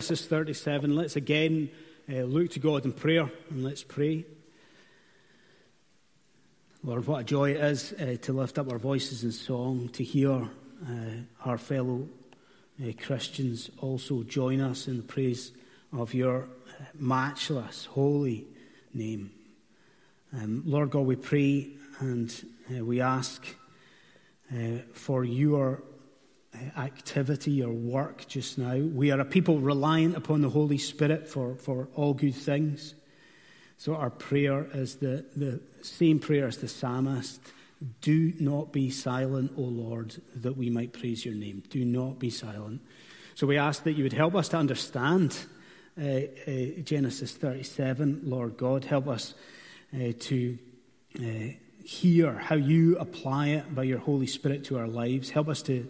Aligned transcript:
Genesis 0.00 0.26
37. 0.26 0.94
Let's 0.94 1.16
again 1.16 1.70
uh, 2.08 2.22
look 2.22 2.50
to 2.50 2.60
God 2.60 2.84
in 2.84 2.92
prayer 2.92 3.28
and 3.50 3.64
let's 3.64 3.82
pray. 3.82 4.24
Lord, 6.84 7.04
what 7.08 7.22
a 7.22 7.24
joy 7.24 7.50
it 7.50 7.56
is 7.56 7.92
uh, 7.94 8.16
to 8.22 8.32
lift 8.32 8.60
up 8.60 8.70
our 8.70 8.78
voices 8.78 9.24
in 9.24 9.32
song, 9.32 9.88
to 9.94 10.04
hear 10.04 10.30
uh, 10.30 10.88
our 11.44 11.58
fellow 11.58 12.08
uh, 12.80 12.92
Christians 13.04 13.70
also 13.78 14.22
join 14.22 14.60
us 14.60 14.86
in 14.86 14.98
the 14.98 15.02
praise 15.02 15.50
of 15.92 16.14
your 16.14 16.44
uh, 16.44 16.84
matchless, 16.94 17.86
holy 17.86 18.46
name. 18.94 19.32
Um, 20.32 20.62
Lord 20.64 20.90
God, 20.90 21.06
we 21.06 21.16
pray 21.16 21.70
and 21.98 22.32
uh, 22.70 22.84
we 22.84 23.00
ask 23.00 23.44
for 24.92 25.24
your 25.24 25.82
activity 26.76 27.62
or 27.62 27.72
work 27.72 28.26
just 28.26 28.58
now. 28.58 28.76
We 28.76 29.10
are 29.10 29.20
a 29.20 29.24
people 29.24 29.58
reliant 29.58 30.16
upon 30.16 30.40
the 30.40 30.50
Holy 30.50 30.78
Spirit 30.78 31.28
for, 31.28 31.56
for 31.56 31.88
all 31.94 32.14
good 32.14 32.34
things. 32.34 32.94
So 33.76 33.94
our 33.94 34.10
prayer 34.10 34.66
is 34.74 34.96
the, 34.96 35.24
the 35.36 35.60
same 35.82 36.18
prayer 36.18 36.46
as 36.46 36.58
the 36.58 36.68
psalmist. 36.68 37.40
Do 38.00 38.32
not 38.40 38.72
be 38.72 38.90
silent, 38.90 39.52
O 39.56 39.62
Lord, 39.62 40.20
that 40.34 40.56
we 40.56 40.68
might 40.68 40.92
praise 40.92 41.24
your 41.24 41.34
name. 41.34 41.62
Do 41.70 41.84
not 41.84 42.18
be 42.18 42.30
silent. 42.30 42.80
So 43.36 43.46
we 43.46 43.56
ask 43.56 43.84
that 43.84 43.92
you 43.92 44.02
would 44.02 44.12
help 44.12 44.34
us 44.34 44.48
to 44.48 44.56
understand 44.56 45.36
uh, 45.96 46.04
uh, 46.04 46.80
Genesis 46.82 47.32
37, 47.32 48.22
Lord 48.24 48.56
God. 48.56 48.84
Help 48.84 49.06
us 49.06 49.34
uh, 49.94 50.12
to 50.18 50.58
uh, 51.20 51.54
hear 51.84 52.32
how 52.32 52.56
you 52.56 52.98
apply 52.98 53.48
it 53.48 53.74
by 53.74 53.84
your 53.84 53.98
Holy 53.98 54.26
Spirit 54.26 54.64
to 54.64 54.78
our 54.78 54.88
lives. 54.88 55.30
Help 55.30 55.48
us 55.48 55.62
to 55.62 55.88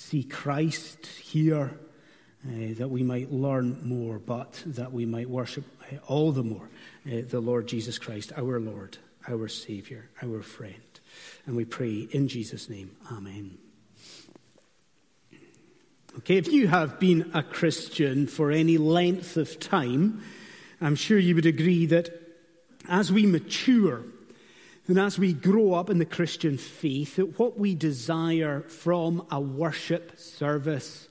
see 0.00 0.24
Christ 0.24 1.06
here, 1.06 1.78
uh, 2.46 2.74
that 2.78 2.88
we 2.88 3.02
might 3.02 3.30
learn 3.30 3.86
more, 3.86 4.18
but 4.18 4.62
that 4.64 4.92
we 4.92 5.04
might 5.04 5.28
worship 5.28 5.64
uh, 5.92 5.96
all 6.06 6.32
the 6.32 6.42
more 6.42 6.70
uh, 7.06 7.20
the 7.28 7.40
Lord 7.40 7.68
Jesus 7.68 7.98
Christ, 7.98 8.32
our 8.36 8.58
Lord, 8.58 8.96
our 9.28 9.46
Savior, 9.46 10.08
our 10.22 10.40
friend. 10.40 10.74
And 11.44 11.54
we 11.54 11.66
pray 11.66 12.08
in 12.10 12.28
Jesus' 12.28 12.70
name, 12.70 12.96
Amen. 13.12 13.58
Okay, 16.18 16.38
if 16.38 16.48
you 16.48 16.66
have 16.66 16.98
been 16.98 17.30
a 17.34 17.42
Christian 17.42 18.26
for 18.26 18.50
any 18.50 18.78
length 18.78 19.36
of 19.36 19.60
time, 19.60 20.22
I'm 20.80 20.96
sure 20.96 21.18
you 21.18 21.34
would 21.34 21.46
agree 21.46 21.86
that 21.86 22.10
as 22.88 23.12
we 23.12 23.26
mature, 23.26 24.02
and 24.88 24.98
as 24.98 25.18
we 25.18 25.32
grow 25.32 25.74
up 25.74 25.90
in 25.90 25.98
the 25.98 26.04
Christian 26.04 26.56
faith, 26.56 27.16
that 27.16 27.38
what 27.38 27.58
we 27.58 27.74
desire 27.74 28.62
from 28.62 29.26
a 29.30 29.40
worship 29.40 30.18
service 30.18 31.08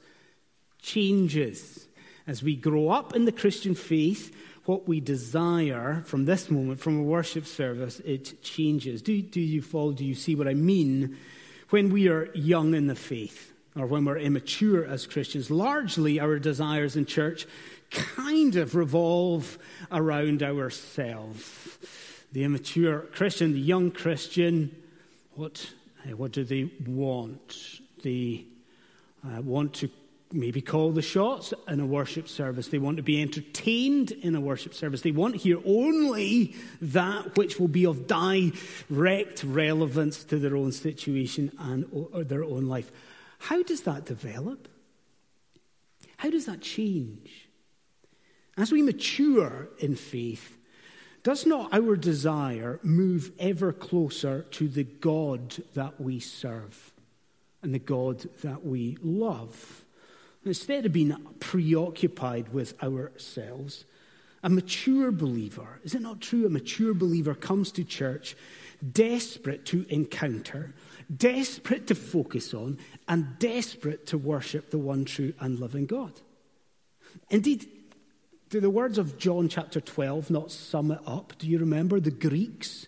changes. 0.82 1.88
As 2.28 2.44
we 2.44 2.56
grow 2.56 2.90
up 2.90 3.16
in 3.16 3.26
the 3.26 3.32
Christian 3.32 3.76
faith, 3.76 4.36
what 4.66 4.88
we 4.88 5.00
desire 5.00 6.04
from 6.06 6.26
this 6.26 6.52
moment, 6.52 6.80
from 6.80 7.00
a 7.00 7.04
worship 7.04 7.46
service, 7.46 8.00
it 8.02 8.42
changes. 8.44 9.02
Do, 9.02 9.22
do 9.22 9.42
you 9.42 9.62
follow? 9.62 9.94
Do 9.94 10.06
you 10.06 10.16
see 10.16 10.36
what 10.36 10.48
I 10.48 10.54
mean? 10.54 11.18
When 11.70 11.90
we 11.90 12.08
are 12.08 12.30
young 12.36 12.74
in 12.74 12.88
the 12.88 12.96
faith, 12.96 13.54
or 13.76 13.86
when 13.86 14.06
we're 14.06 14.18
immature 14.18 14.86
as 14.86 15.08
Christians, 15.08 15.50
largely 15.50 16.20
our 16.20 16.38
desires 16.38 16.96
in 16.96 17.06
church 17.06 17.48
kind 17.90 18.56
of 18.58 18.76
revolve 18.76 19.58
around 19.92 20.44
ourselves 20.44 21.78
the 22.32 22.44
immature 22.44 23.00
Christian, 23.12 23.54
the 23.54 23.60
young 23.60 23.92
Christian, 23.92 24.76
what, 25.34 25.74
uh, 26.06 26.16
what 26.16 26.32
do 26.32 26.44
they 26.44 26.70
want? 26.86 27.82
They 28.04 28.46
uh, 29.26 29.42
want 29.42 29.74
to 29.76 29.90
maybe 30.32 30.62
call 30.62 30.92
the 30.92 31.02
shots 31.02 31.54
in 31.68 31.80
a 31.80 31.86
worship 31.86 32.28
service. 32.28 32.68
They 32.68 32.78
want 32.78 32.98
to 32.98 33.04
be 33.04 33.22
entertained 33.22 34.12
in 34.12 34.36
a 34.36 34.42
worship 34.42 34.74
service. 34.74 35.02
They 35.02 35.12
want 35.12 35.34
to 35.34 35.40
hear 35.40 35.58
only 35.66 36.56
that 36.82 37.36
which 37.36 37.60
will 37.60 37.68
be 37.68 37.86
of 37.86 38.06
direct 38.06 39.44
relevance 39.44 40.24
to 40.26 40.38
their 40.38 40.56
own 40.56 40.72
situation 40.72 41.52
and 41.58 41.86
their 42.30 42.44
own 42.44 42.68
life. 42.68 42.92
How 43.40 43.64
does 43.64 43.82
that 43.82 44.06
develop? 44.06 44.68
How 46.18 46.30
does 46.30 46.46
that 46.46 46.62
change? 46.62 47.48
As 48.56 48.72
we 48.72 48.82
mature 48.82 49.70
in 49.80 49.96
faith, 49.96 50.58
does 51.24 51.46
not 51.46 51.74
our 51.74 51.96
desire 51.96 52.80
move 52.84 53.32
ever 53.40 53.74
closer 53.74 54.44
to 54.52 54.68
the 54.68 54.84
God 54.84 55.58
that 55.74 56.00
we 56.00 56.20
serve 56.20 56.92
and 57.62 57.74
the 57.74 57.80
God 57.80 58.30
that 58.42 58.66
we 58.66 58.98
love? 59.02 59.84
Instead 60.46 60.86
of 60.86 60.94
being 60.94 61.16
preoccupied 61.40 62.54
with 62.54 62.82
ourselves, 62.82 63.86
a 64.42 64.50
mature 64.50 65.12
believer, 65.12 65.82
is 65.84 65.94
it 65.94 66.02
not 66.02 66.22
true? 66.22 66.46
A 66.46 66.50
mature 66.50 66.94
believer 66.94 67.36
comes 67.36 67.72
to 67.74 67.84
church 67.84 68.38
desperate 68.94 69.66
to 69.66 69.86
encounter, 69.90 70.74
desperate 71.16 71.88
to 71.88 71.96
focus 71.96 72.54
on, 72.54 72.78
and 73.08 73.38
desperate 73.40 74.06
to 74.08 74.18
worship 74.18 74.70
the 74.70 74.78
one 74.78 75.04
true 75.06 75.34
and 75.40 75.60
living 75.60 75.86
God. 75.86 76.14
Indeed, 77.30 77.68
do 78.50 78.60
the 78.60 78.70
words 78.70 78.98
of 78.98 79.18
John 79.18 79.48
chapter 79.48 79.80
12 79.80 80.32
not 80.32 80.52
sum 80.52 80.92
it 80.92 81.00
up? 81.06 81.34
Do 81.38 81.48
you 81.48 81.60
remember 81.60 82.00
the 82.00 82.12
Greeks? 82.12 82.88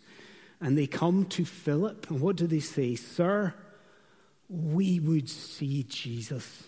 And 0.60 0.78
they 0.78 0.88
come 0.88 1.26
to 1.26 1.46
Philip, 1.46 2.10
and 2.10 2.22
what 2.22 2.36
do 2.36 2.46
they 2.46 2.60
say? 2.60 2.96
Sir, 2.96 3.54
we 4.48 5.00
would 5.00 5.30
see 5.30 5.84
Jesus. 5.84 6.64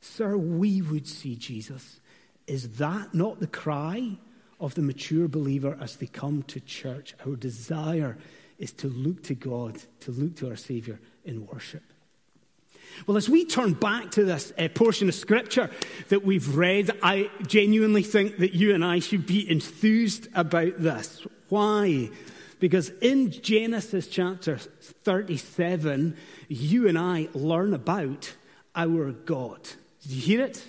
Sir, 0.00 0.36
we 0.36 0.80
would 0.82 1.06
see 1.06 1.36
Jesus. 1.36 2.00
Is 2.46 2.76
that 2.76 3.14
not 3.14 3.40
the 3.40 3.46
cry 3.46 4.16
of 4.60 4.74
the 4.74 4.82
mature 4.82 5.28
believer 5.28 5.76
as 5.80 5.96
they 5.96 6.06
come 6.06 6.42
to 6.44 6.60
church? 6.60 7.14
Our 7.26 7.36
desire 7.36 8.18
is 8.58 8.72
to 8.74 8.88
look 8.88 9.22
to 9.24 9.34
God, 9.34 9.78
to 10.00 10.10
look 10.10 10.36
to 10.36 10.48
our 10.48 10.56
Savior 10.56 11.00
in 11.24 11.46
worship. 11.46 11.93
Well, 13.06 13.16
as 13.16 13.28
we 13.28 13.44
turn 13.44 13.74
back 13.74 14.10
to 14.12 14.24
this 14.24 14.52
uh, 14.58 14.68
portion 14.68 15.08
of 15.08 15.14
scripture 15.14 15.70
that 16.08 16.24
we've 16.24 16.56
read, 16.56 16.90
I 17.02 17.30
genuinely 17.46 18.02
think 18.02 18.38
that 18.38 18.54
you 18.54 18.74
and 18.74 18.84
I 18.84 18.98
should 19.00 19.26
be 19.26 19.50
enthused 19.50 20.28
about 20.34 20.78
this. 20.78 21.26
Why? 21.48 22.10
Because 22.60 22.90
in 23.00 23.30
Genesis 23.30 24.06
chapter 24.06 24.56
37, 24.56 26.16
you 26.48 26.88
and 26.88 26.98
I 26.98 27.28
learn 27.34 27.74
about 27.74 28.32
our 28.74 29.12
God. 29.12 29.60
Did 30.02 30.12
you 30.12 30.20
hear 30.20 30.42
it? 30.42 30.64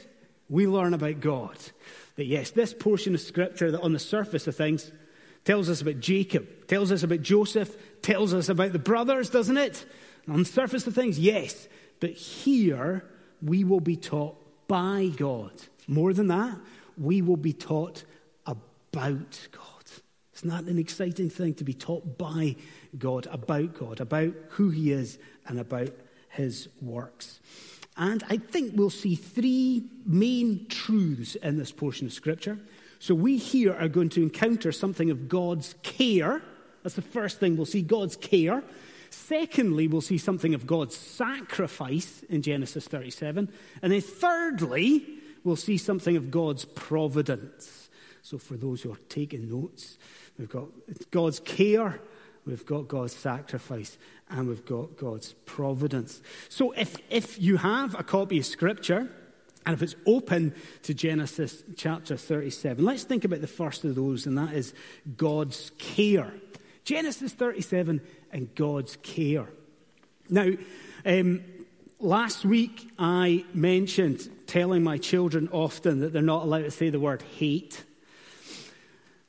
We 0.50 0.68
learn 0.68 0.94
about 0.94 1.22
God. 1.22 1.58
That 2.18 2.26
yes, 2.26 2.52
this 2.52 2.74
portion 2.74 3.14
of 3.14 3.22
scripture 3.22 3.72
that 3.72 3.82
on 3.82 3.94
the 3.94 4.00
surface 4.00 4.48
of 4.48 4.56
things 4.56 4.92
tells 5.44 5.70
us 5.70 5.82
about 5.82 6.00
Jacob, 6.00 6.68
tells 6.68 6.92
us 6.92 7.04
about 7.04 7.22
Joseph, 7.22 7.76
tells 8.02 8.34
us 8.34 8.50
about 8.50 8.74
the 8.74 8.80
brothers, 8.80 9.30
doesn't 9.30 9.58
it? 9.58 9.86
On 10.28 10.40
the 10.40 10.46
surface 10.46 10.88
of 10.88 10.96
things, 10.96 11.20
yes. 11.20 11.68
But 12.00 12.12
here, 12.12 13.06
we 13.42 13.64
will 13.64 13.80
be 13.80 13.96
taught 13.96 14.38
by 14.68 15.12
God. 15.16 15.52
More 15.88 16.14
than 16.14 16.28
that, 16.28 16.58
we 16.98 17.22
will 17.22 17.38
be 17.38 17.54
taught 17.54 18.04
about 18.46 19.48
God. 19.52 19.62
Isn't 20.36 20.50
that 20.50 20.64
an 20.64 20.78
exciting 20.78 21.30
thing 21.30 21.54
to 21.56 21.64
be 21.64 21.74
taught 21.74 22.18
by 22.18 22.56
God, 22.98 23.28
about 23.32 23.74
God, 23.78 24.02
about 24.02 24.34
who 24.50 24.70
He 24.70 24.92
is, 24.92 25.18
and 25.48 25.60
about 25.60 25.92
His 26.30 26.68
works? 26.82 27.40
And 27.98 28.24
I 28.30 28.38
think 28.38 28.74
we'll 28.76 28.90
see 28.90 29.16
three 29.16 29.86
main 30.06 30.68
truths 30.68 31.36
in 31.36 31.58
this 31.58 31.72
portion 31.72 32.08
of 32.08 32.14
Scripture. 32.14 32.60
So 33.00 33.16
we 33.16 33.38
here 33.38 33.74
are 33.74 33.88
going 33.88 34.10
to 34.10 34.24
encounter 34.24 34.72
something 34.72 35.10
of 35.10 35.30
God's 35.30 35.76
care. 35.84 36.42
That's 36.84 36.96
the 36.96 37.02
first 37.02 37.40
thing 37.40 37.56
we'll 37.56 37.66
see 37.66 37.82
God's 37.82 38.18
care. 38.18 38.64
Secondly, 39.16 39.88
we'll 39.88 40.02
see 40.02 40.18
something 40.18 40.54
of 40.54 40.68
God's 40.68 40.96
sacrifice 40.96 42.24
in 42.30 42.42
Genesis 42.42 42.88
37. 42.88 43.50
And 43.82 43.92
then 43.92 44.02
thirdly, 44.02 45.06
we'll 45.44 45.56
see 45.56 45.78
something 45.78 46.18
of 46.18 46.30
God's 46.30 46.66
providence. 46.66 47.90
So, 48.22 48.38
for 48.38 48.58
those 48.58 48.82
who 48.82 48.92
are 48.92 49.00
taking 49.08 49.50
notes, 49.50 49.98
we've 50.38 50.50
got 50.50 50.68
God's 51.12 51.40
care, 51.40 52.02
we've 52.46 52.66
got 52.66 52.88
God's 52.88 53.16
sacrifice, 53.16 53.98
and 54.30 54.48
we've 54.48 54.66
got 54.66 54.98
God's 54.98 55.34
providence. 55.46 56.22
So, 56.50 56.72
if, 56.72 56.98
if 57.10 57.42
you 57.42 57.58
have 57.58 57.98
a 57.98 58.04
copy 58.04 58.40
of 58.40 58.46
Scripture, 58.46 59.10
and 59.66 59.74
if 59.74 59.82
it's 59.82 59.96
open 60.06 60.54
to 60.84 60.94
Genesis 60.94 61.64
chapter 61.76 62.18
37, 62.18 62.84
let's 62.84 63.04
think 63.04 63.24
about 63.26 63.42
the 63.42 63.48
first 63.48 63.84
of 63.86 63.96
those, 63.96 64.28
and 64.28 64.38
that 64.38 64.54
is 64.54 64.74
God's 65.18 65.72
care. 65.78 66.34
Genesis 66.86 67.34
37 67.34 68.00
and 68.32 68.54
God's 68.56 68.96
care. 68.98 69.48
Now, 70.30 70.52
um, 71.04 71.44
last 72.00 72.46
week 72.46 72.92
I 72.98 73.44
mentioned 73.54 74.30
telling 74.48 74.84
my 74.84 75.00
children 75.00 75.50
often 75.52 76.00
that 76.02 76.14
they're 76.14 76.22
not 76.22 76.44
allowed 76.44 76.64
to 76.64 76.72
say 76.72 76.90
the 76.90 77.00
word 77.00 77.24
hate. 77.38 77.84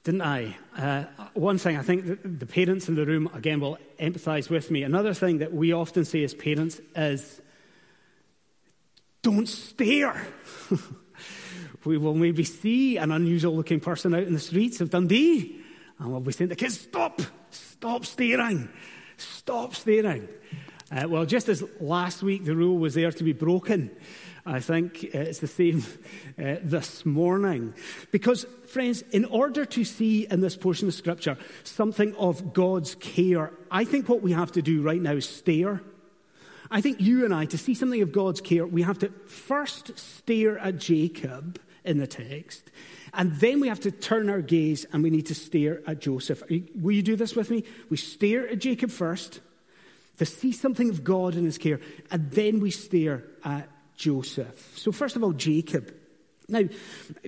Didn't 0.04 0.22
I? 0.22 0.56
Uh, 0.76 1.04
one 1.32 1.58
thing 1.58 1.76
I 1.76 1.82
think 1.82 2.20
the 2.22 2.46
parents 2.46 2.88
in 2.88 2.94
the 2.94 3.06
room, 3.06 3.28
again, 3.34 3.58
will 3.58 3.78
empathize 3.98 4.48
with 4.48 4.70
me. 4.70 4.82
Another 4.82 5.14
thing 5.14 5.38
that 5.38 5.52
we 5.52 5.72
often 5.72 6.04
say 6.04 6.22
as 6.22 6.34
parents 6.34 6.80
is 6.94 7.40
don't 9.22 9.48
stare. 9.48 10.24
we 11.84 11.96
will 11.98 12.14
maybe 12.14 12.44
see 12.44 12.98
an 12.98 13.10
unusual 13.10 13.56
looking 13.56 13.80
person 13.80 14.14
out 14.14 14.22
in 14.24 14.34
the 14.34 14.38
streets 14.38 14.80
of 14.80 14.90
Dundee, 14.90 15.58
and 15.98 16.12
we'll 16.12 16.20
be 16.20 16.32
saying 16.32 16.50
to 16.50 16.54
the 16.54 16.58
kids, 16.58 16.78
Stop! 16.78 17.22
Stop 17.78 18.06
staring! 18.06 18.70
Stop 19.18 19.74
staring! 19.74 20.26
Uh, 20.90 21.06
well, 21.08 21.26
just 21.26 21.50
as 21.50 21.62
last 21.78 22.22
week 22.22 22.46
the 22.46 22.56
rule 22.56 22.78
was 22.78 22.94
there 22.94 23.12
to 23.12 23.22
be 23.22 23.34
broken, 23.34 23.90
I 24.46 24.60
think 24.60 25.04
it's 25.04 25.40
the 25.40 25.46
same 25.46 25.84
uh, 26.38 26.56
this 26.62 27.04
morning. 27.04 27.74
Because, 28.12 28.46
friends, 28.66 29.02
in 29.12 29.26
order 29.26 29.66
to 29.66 29.84
see 29.84 30.26
in 30.26 30.40
this 30.40 30.56
portion 30.56 30.88
of 30.88 30.94
Scripture 30.94 31.36
something 31.64 32.16
of 32.16 32.54
God's 32.54 32.94
care, 32.94 33.52
I 33.70 33.84
think 33.84 34.08
what 34.08 34.22
we 34.22 34.32
have 34.32 34.52
to 34.52 34.62
do 34.62 34.80
right 34.80 35.00
now 35.00 35.12
is 35.12 35.28
stare. 35.28 35.82
I 36.70 36.80
think 36.80 37.02
you 37.02 37.26
and 37.26 37.34
I, 37.34 37.44
to 37.44 37.58
see 37.58 37.74
something 37.74 38.00
of 38.00 38.10
God's 38.10 38.40
care, 38.40 38.66
we 38.66 38.82
have 38.82 39.00
to 39.00 39.10
first 39.26 39.98
stare 39.98 40.58
at 40.58 40.78
Jacob 40.78 41.60
in 41.84 41.98
the 41.98 42.06
text, 42.06 42.70
and 43.16 43.34
then 43.36 43.60
we 43.60 43.68
have 43.68 43.80
to 43.80 43.90
turn 43.90 44.28
our 44.28 44.42
gaze 44.42 44.86
and 44.92 45.02
we 45.02 45.10
need 45.10 45.26
to 45.26 45.34
stare 45.34 45.82
at 45.86 46.00
Joseph. 46.00 46.42
will 46.74 46.92
you 46.92 47.02
do 47.02 47.16
this 47.16 47.34
with 47.34 47.50
me? 47.50 47.64
We 47.88 47.96
stare 47.96 48.46
at 48.48 48.58
Jacob 48.58 48.90
first 48.90 49.40
to 50.18 50.26
see 50.26 50.52
something 50.52 50.90
of 50.90 51.02
God 51.02 51.34
in 51.34 51.44
his 51.44 51.58
care, 51.58 51.80
and 52.10 52.30
then 52.30 52.60
we 52.60 52.70
stare 52.70 53.24
at 53.44 53.68
Joseph. 53.96 54.72
So, 54.76 54.92
first 54.92 55.16
of 55.16 55.24
all, 55.24 55.32
Jacob. 55.32 55.94
Now, 56.48 56.62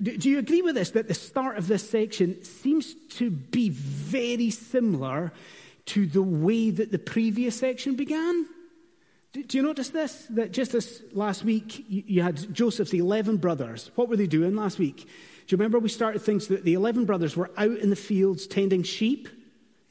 do 0.01 0.29
you 0.29 0.39
agree 0.39 0.61
with 0.61 0.75
this 0.75 0.91
that 0.91 1.07
the 1.09 1.13
start 1.13 1.57
of 1.57 1.67
this 1.67 1.87
section 1.87 2.43
seems 2.43 2.95
to 3.17 3.29
be 3.29 3.69
very 3.69 4.49
similar 4.49 5.33
to 5.87 6.05
the 6.05 6.21
way 6.21 6.69
that 6.69 6.91
the 6.91 6.99
previous 6.99 7.59
section 7.59 7.95
began? 7.95 8.45
Do 9.31 9.57
you 9.57 9.61
notice 9.61 9.89
this? 9.89 10.25
That 10.31 10.51
just 10.51 10.71
this 10.71 11.03
last 11.11 11.43
week, 11.43 11.85
you 11.87 12.23
had 12.23 12.51
Joseph's 12.53 12.93
11 12.93 13.37
brothers. 13.37 13.91
What 13.93 14.09
were 14.09 14.17
they 14.17 14.25
doing 14.25 14.55
last 14.55 14.79
week? 14.79 14.97
Do 14.97 15.53
you 15.53 15.57
remember 15.57 15.77
we 15.77 15.89
started 15.89 16.19
things 16.19 16.47
that 16.47 16.63
the 16.63 16.73
11 16.73 17.05
brothers 17.05 17.37
were 17.37 17.51
out 17.55 17.77
in 17.77 17.91
the 17.91 17.95
fields 17.95 18.47
tending 18.47 18.81
sheep? 18.81 19.29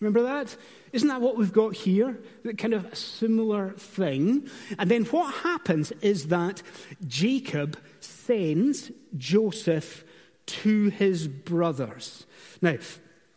Remember 0.01 0.23
that? 0.23 0.57
Isn't 0.93 1.09
that 1.09 1.21
what 1.21 1.37
we've 1.37 1.53
got 1.53 1.75
here? 1.75 2.19
Kind 2.57 2.75
of 2.75 2.97
similar 2.97 3.71
thing. 3.73 4.49
And 4.77 4.91
then 4.91 5.05
what 5.07 5.33
happens 5.35 5.93
is 6.01 6.29
that 6.29 6.63
Jacob 7.07 7.77
sends 8.01 8.91
Joseph 9.17 10.05
to 10.47 10.89
his 10.89 11.29
brothers. 11.29 12.27
Now, 12.61 12.77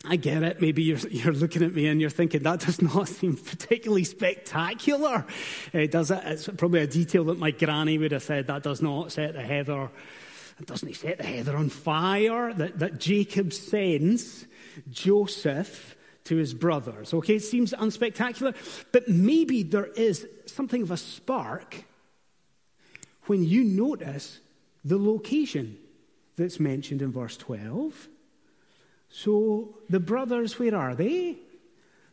I 0.03 0.15
get 0.15 0.41
it. 0.43 0.61
Maybe 0.61 0.83
you're, 0.83 0.97
you're 1.09 1.33
looking 1.33 1.63
at 1.63 1.73
me 1.73 1.87
and 1.87 2.01
you're 2.01 2.09
thinking, 2.09 2.43
that 2.43 2.61
does 2.61 2.81
not 2.81 3.07
seem 3.07 3.37
particularly 3.37 4.03
spectacular. 4.03 5.25
Does 5.73 6.11
it? 6.11 6.21
It's 6.25 6.47
probably 6.47 6.81
a 6.81 6.87
detail 6.87 7.25
that 7.25 7.37
my 7.37 7.51
granny 7.51 7.97
would 7.97 8.11
have 8.11 8.23
said, 8.23 8.47
that 8.47 8.63
does 8.63 8.81
not 8.81 9.11
set 9.11 9.33
the 9.33 9.41
heather, 9.41 9.89
doesn't 10.65 10.87
he 10.87 10.93
set 10.93 11.17
the 11.17 11.23
heather 11.23 11.55
on 11.55 11.69
fire? 11.69 12.53
That, 12.53 12.79
that 12.79 12.99
Jacob 12.99 13.53
sends 13.53 14.45
Joseph 14.89 15.95
to 16.25 16.35
his 16.37 16.53
brothers. 16.53 17.13
Okay, 17.13 17.35
it 17.35 17.43
seems 17.43 17.73
unspectacular, 17.73 18.55
but 18.91 19.07
maybe 19.07 19.63
there 19.63 19.87
is 19.87 20.27
something 20.45 20.83
of 20.83 20.91
a 20.91 20.97
spark 20.97 21.83
when 23.25 23.43
you 23.43 23.63
notice 23.63 24.39
the 24.83 24.97
location 24.97 25.77
that's 26.37 26.59
mentioned 26.59 27.01
in 27.01 27.11
verse 27.11 27.37
12. 27.37 28.07
So 29.11 29.77
the 29.89 29.99
brothers, 29.99 30.57
where 30.57 30.75
are 30.75 30.95
they? 30.95 31.37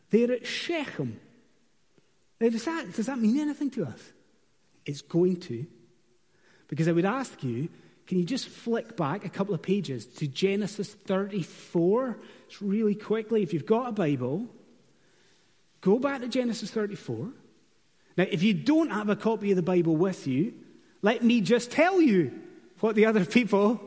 They're 0.09 0.33
at 0.33 0.45
Shechem. 0.45 1.19
Now, 2.39 2.49
does, 2.49 2.65
that, 2.65 2.93
does 2.93 3.05
that 3.07 3.17
mean 3.17 3.39
anything 3.39 3.69
to 3.71 3.85
us? 3.85 4.01
It's 4.85 5.01
going 5.01 5.39
to. 5.41 5.65
Because 6.67 6.87
I 6.87 6.91
would 6.91 7.05
ask 7.05 7.43
you, 7.43 7.69
can 8.05 8.17
you 8.17 8.25
just 8.25 8.49
flick 8.49 8.97
back 8.97 9.23
a 9.23 9.29
couple 9.29 9.53
of 9.53 9.61
pages 9.61 10.05
to 10.05 10.27
Genesis 10.27 10.93
34? 10.93 12.17
It's 12.47 12.61
really 12.61 12.95
quickly. 12.95 13.43
If 13.43 13.53
you've 13.53 13.65
got 13.65 13.89
a 13.89 13.91
Bible, 13.91 14.47
go 15.81 15.99
back 15.99 16.21
to 16.21 16.27
Genesis 16.27 16.71
34. 16.71 17.29
Now, 18.17 18.25
if 18.29 18.43
you 18.43 18.53
don't 18.53 18.89
have 18.89 19.09
a 19.09 19.15
copy 19.15 19.51
of 19.51 19.55
the 19.55 19.61
Bible 19.61 19.95
with 19.95 20.27
you, 20.27 20.53
let 21.01 21.23
me 21.23 21.39
just 21.39 21.71
tell 21.71 22.01
you 22.01 22.31
what 22.79 22.95
the 22.95 23.05
other 23.05 23.23
people 23.37 23.79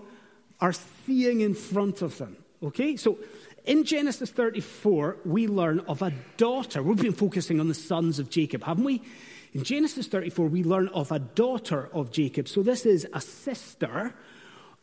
are 0.61 0.73
seeing 0.73 1.41
in 1.41 1.55
front 1.55 2.00
of 2.00 2.17
them. 2.19 2.37
Okay? 2.62 2.97
So, 2.97 3.19
in 3.64 3.85
Genesis 3.85 4.31
34, 4.31 5.19
we 5.25 5.47
learn 5.47 5.81
of 5.81 6.03
a 6.03 6.12
daughter. 6.37 6.82
We've 6.82 6.97
been 6.97 7.12
focusing 7.12 7.61
on 7.61 7.69
the 7.69 7.75
sons 7.75 8.19
of 8.19 8.29
Jacob, 8.29 8.64
haven't 8.64 8.85
we? 8.85 9.03
In 9.53 9.64
Genesis 9.64 10.06
34, 10.06 10.47
we 10.49 10.64
learn 10.64 10.88
of 10.88 11.12
a 11.12 11.19
daughter 11.19 11.88
of 11.93 12.11
Jacob. 12.11 12.49
So 12.49 12.62
this 12.62 12.87
is 12.87 13.06
a 13.12 13.20
sister 13.20 14.14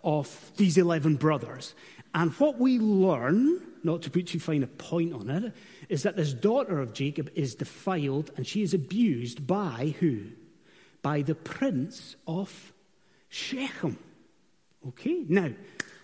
of 0.04 0.52
these 0.58 0.78
11 0.78 1.16
brothers. 1.16 1.74
And 2.14 2.32
what 2.34 2.60
we 2.60 2.80
learn, 2.80 3.62
not 3.84 4.04
to 4.04 4.12
put 4.12 4.28
too 4.28 4.40
fine 4.40 4.64
a 4.64 4.68
point 4.68 5.14
on 5.14 5.30
it, 5.30 5.54
is 5.90 6.04
that 6.04 6.16
this 6.16 6.34
daughter 6.34 6.80
of 6.80 6.94
Jacob 6.94 7.32
is 7.36 7.56
defiled 7.56 8.32
and 8.38 8.46
she 8.48 8.62
is 8.62 8.74
abused 8.74 9.46
by 9.46 9.96
who? 10.00 10.28
By 11.02 11.22
the 11.22 11.36
prince 11.36 12.16
of 12.28 12.74
Shechem. 13.30 13.98
Okay, 14.88 15.26
now, 15.28 15.50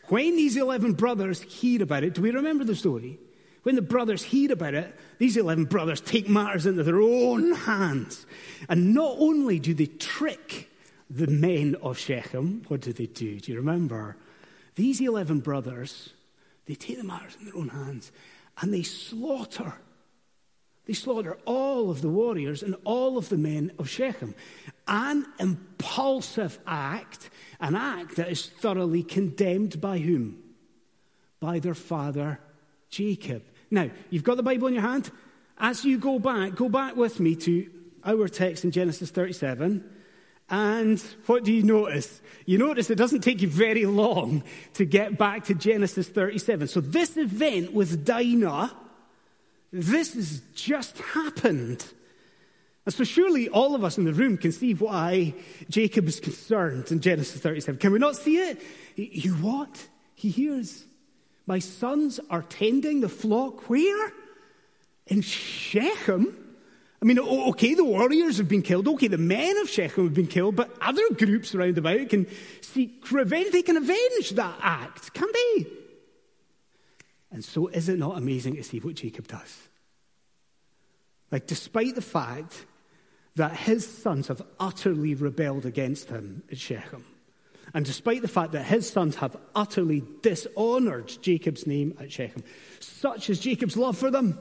when 0.10 0.36
these 0.36 0.57
11 0.57 0.94
brothers 0.94 1.42
hear 1.42 1.84
about 1.84 2.04
it, 2.04 2.13
do 2.13 2.22
we 2.22 2.31
remember 2.31 2.63
the 2.63 2.75
story? 2.75 3.19
When 3.63 3.75
the 3.75 3.81
brothers 3.81 4.22
hear 4.22 4.52
about 4.52 4.75
it, 4.75 4.96
these 5.18 5.38
11 5.38 5.66
brothers 5.66 6.00
take 6.00 6.30
matters 6.30 6.66
into 6.66 6.84
their 6.84 7.02
own 7.02 7.54
hands. 7.54 8.25
And 8.69 8.94
not 8.94 9.16
only 9.18 9.60
do 9.60 9.74
they 9.74 9.88
trick 9.88 10.69
the 11.10 11.28
men 11.28 11.75
of 11.81 11.98
Shechem, 11.98 12.63
what 12.68 12.81
do 12.81 12.94
they 12.94 13.07
do? 13.07 13.40
Do 13.40 13.52
you 13.52 13.57
remember? 13.57 14.18
These 14.75 15.02
11 15.02 15.40
brothers, 15.40 16.12
they 16.66 16.75
take 16.75 16.98
the 16.98 17.04
matters 17.04 17.38
in 17.40 17.46
their 17.46 17.56
own 17.56 17.69
hands 17.69 18.12
and 18.62 18.74
they 18.74 18.84
slaughter. 18.84 19.74
They 20.85 20.93
slaughter 20.93 21.37
all 21.45 21.89
of 21.89 22.01
the 22.01 22.09
warriors 22.09 22.61
and 22.61 22.75
all 22.83 23.17
of 23.17 23.29
the 23.29 23.37
men 23.37 23.71
of 23.79 23.89
Shechem. 23.89 24.35
An 24.87 25.25
impulsive 25.39 26.59
act, 26.67 27.29
an 27.59 27.75
act 27.75 28.17
that 28.17 28.29
is 28.29 28.45
thoroughly 28.45 29.01
condemned 29.01 29.81
by 29.81 29.97
whom? 29.97 30.43
By 31.39 31.59
their 31.59 31.73
father 31.73 32.39
Jacob. 32.89 33.43
Now, 33.71 33.89
you've 34.09 34.23
got 34.23 34.37
the 34.37 34.43
Bible 34.43 34.67
in 34.67 34.75
your 34.75 34.83
hand. 34.83 35.09
As 35.57 35.83
you 35.83 35.97
go 35.97 36.19
back, 36.19 36.55
go 36.55 36.69
back 36.69 36.95
with 36.95 37.19
me 37.19 37.35
to 37.37 37.69
our 38.05 38.27
text 38.27 38.63
in 38.63 38.71
Genesis 38.71 39.09
37. 39.09 39.83
And 40.49 41.01
what 41.25 41.43
do 41.43 41.51
you 41.51 41.63
notice? 41.63 42.21
You 42.45 42.59
notice 42.59 42.91
it 42.91 42.95
doesn't 42.95 43.21
take 43.21 43.41
you 43.41 43.47
very 43.47 43.85
long 43.85 44.43
to 44.73 44.85
get 44.85 45.17
back 45.17 45.45
to 45.45 45.55
Genesis 45.55 46.07
37. 46.07 46.67
So, 46.67 46.81
this 46.81 47.18
event 47.18 47.73
with 47.73 48.06
Dinah, 48.06 48.71
this 49.75 50.13
has 50.13 50.41
just 50.53 50.97
happened. 50.99 51.85
And 52.85 52.94
so, 52.94 53.03
surely 53.03 53.49
all 53.49 53.75
of 53.75 53.83
us 53.83 53.97
in 53.97 54.05
the 54.05 54.13
room 54.13 54.37
can 54.37 54.51
see 54.51 54.73
why 54.73 55.33
Jacob 55.69 56.07
is 56.07 56.19
concerned 56.19 56.91
in 56.91 57.01
Genesis 57.01 57.41
37. 57.41 57.79
Can 57.79 57.91
we 57.91 57.99
not 57.99 58.15
see 58.15 58.37
it? 58.37 58.61
You 58.95 59.33
what? 59.33 59.87
He 60.13 60.29
hears 60.29 60.85
my 61.47 61.59
sons 61.59 62.19
are 62.29 62.41
tending 62.41 63.01
the 63.01 63.09
flock 63.09 63.69
where? 63.69 64.11
In 65.07 65.21
Shechem. 65.21 66.35
I 67.01 67.05
mean, 67.05 67.19
okay, 67.19 67.75
the 67.75 67.83
warriors 67.83 68.37
have 68.37 68.47
been 68.47 68.63
killed. 68.63 68.87
Okay, 68.87 69.07
the 69.07 69.17
men 69.17 69.57
of 69.57 69.69
Shechem 69.69 70.05
have 70.05 70.13
been 70.13 70.27
killed, 70.27 70.55
but 70.55 70.71
other 70.81 71.07
groups 71.13 71.53
around 71.53 71.77
about 71.77 72.09
can 72.09 72.25
seek 72.61 73.11
revenge. 73.11 73.51
They 73.51 73.61
can 73.61 73.77
avenge 73.77 74.31
that 74.31 74.57
act, 74.61 75.13
can 75.13 75.27
they? 75.31 75.67
And 77.35 77.44
so, 77.44 77.68
is 77.68 77.89
it 77.89 77.99
not 77.99 78.18
amazing 78.18 78.56
to 78.56 78.63
see 78.63 78.80
what 78.80 78.95
Jacob 78.95 79.27
does? 79.27 79.57
Like, 81.31 81.47
despite 81.47 81.94
the 81.95 82.01
fact 82.01 82.65
that 83.35 83.51
his 83.51 83.85
sons 83.85 84.30
have 84.30 84.42
utterly 84.57 85.15
rebelled 85.15 85.65
against 85.65 86.07
him 86.07 86.44
at 86.49 86.57
Shechem, 86.57 87.04
and 87.73 87.85
despite 87.85 88.21
the 88.21 88.30
fact 88.30 88.54
that 88.54 88.63
his 88.63 88.89
sons 88.89 89.18
have 89.18 89.35
utterly 89.54 90.01
dishonored 90.21 91.11
Jacob's 91.21 91.68
name 91.68 91.94
at 91.99 92.09
Shechem, 92.09 92.42
such 92.80 93.30
is 93.30 93.42
Jacob's 93.42 93.75
love 93.75 93.97
for 93.97 94.09
them, 94.09 94.39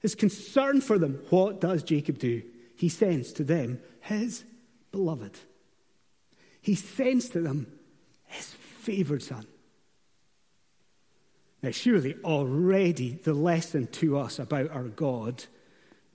his 0.00 0.16
concern 0.16 0.80
for 0.80 0.98
them, 0.98 1.22
what 1.30 1.60
does 1.60 1.84
Jacob 1.84 2.18
do? 2.18 2.42
He 2.74 2.88
sends 2.88 3.32
to 3.34 3.44
them 3.44 3.80
his 4.00 4.42
beloved. 4.90 5.38
He 6.60 6.74
sends 6.74 7.28
to 7.28 7.40
them 7.40 7.68
his 8.26 8.54
favored 8.54 9.22
son. 9.22 9.46
Now, 11.62 11.70
surely 11.70 12.16
already 12.24 13.12
the 13.12 13.34
lesson 13.34 13.88
to 13.88 14.18
us 14.18 14.38
about 14.38 14.70
our 14.70 14.84
God 14.84 15.44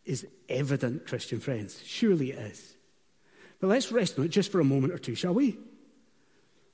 is 0.05 0.25
evident, 0.47 1.05
Christian 1.05 1.39
friends. 1.39 1.81
Surely 1.85 2.31
it 2.31 2.39
is. 2.39 2.75
But 3.59 3.67
let's 3.67 3.91
rest 3.91 4.17
on 4.19 4.25
it 4.25 4.29
just 4.29 4.51
for 4.51 4.59
a 4.59 4.65
moment 4.65 4.93
or 4.93 4.97
two, 4.97 5.15
shall 5.15 5.33
we? 5.33 5.57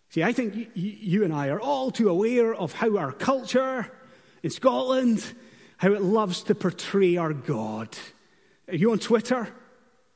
See, 0.09 0.23
I 0.23 0.33
think 0.33 0.69
you 0.73 1.23
and 1.23 1.33
I 1.33 1.49
are 1.49 1.59
all 1.59 1.91
too 1.91 2.09
aware 2.09 2.53
of 2.53 2.73
how 2.73 2.97
our 2.97 3.11
culture 3.11 3.91
in 4.41 4.49
Scotland, 4.49 5.23
how 5.77 5.93
it 5.93 6.01
loves 6.01 6.43
to 6.43 6.55
portray 6.55 7.17
our 7.17 7.33
God. 7.33 7.95
Are 8.67 8.75
you 8.75 8.91
on 8.91 8.99
Twitter? 8.99 9.47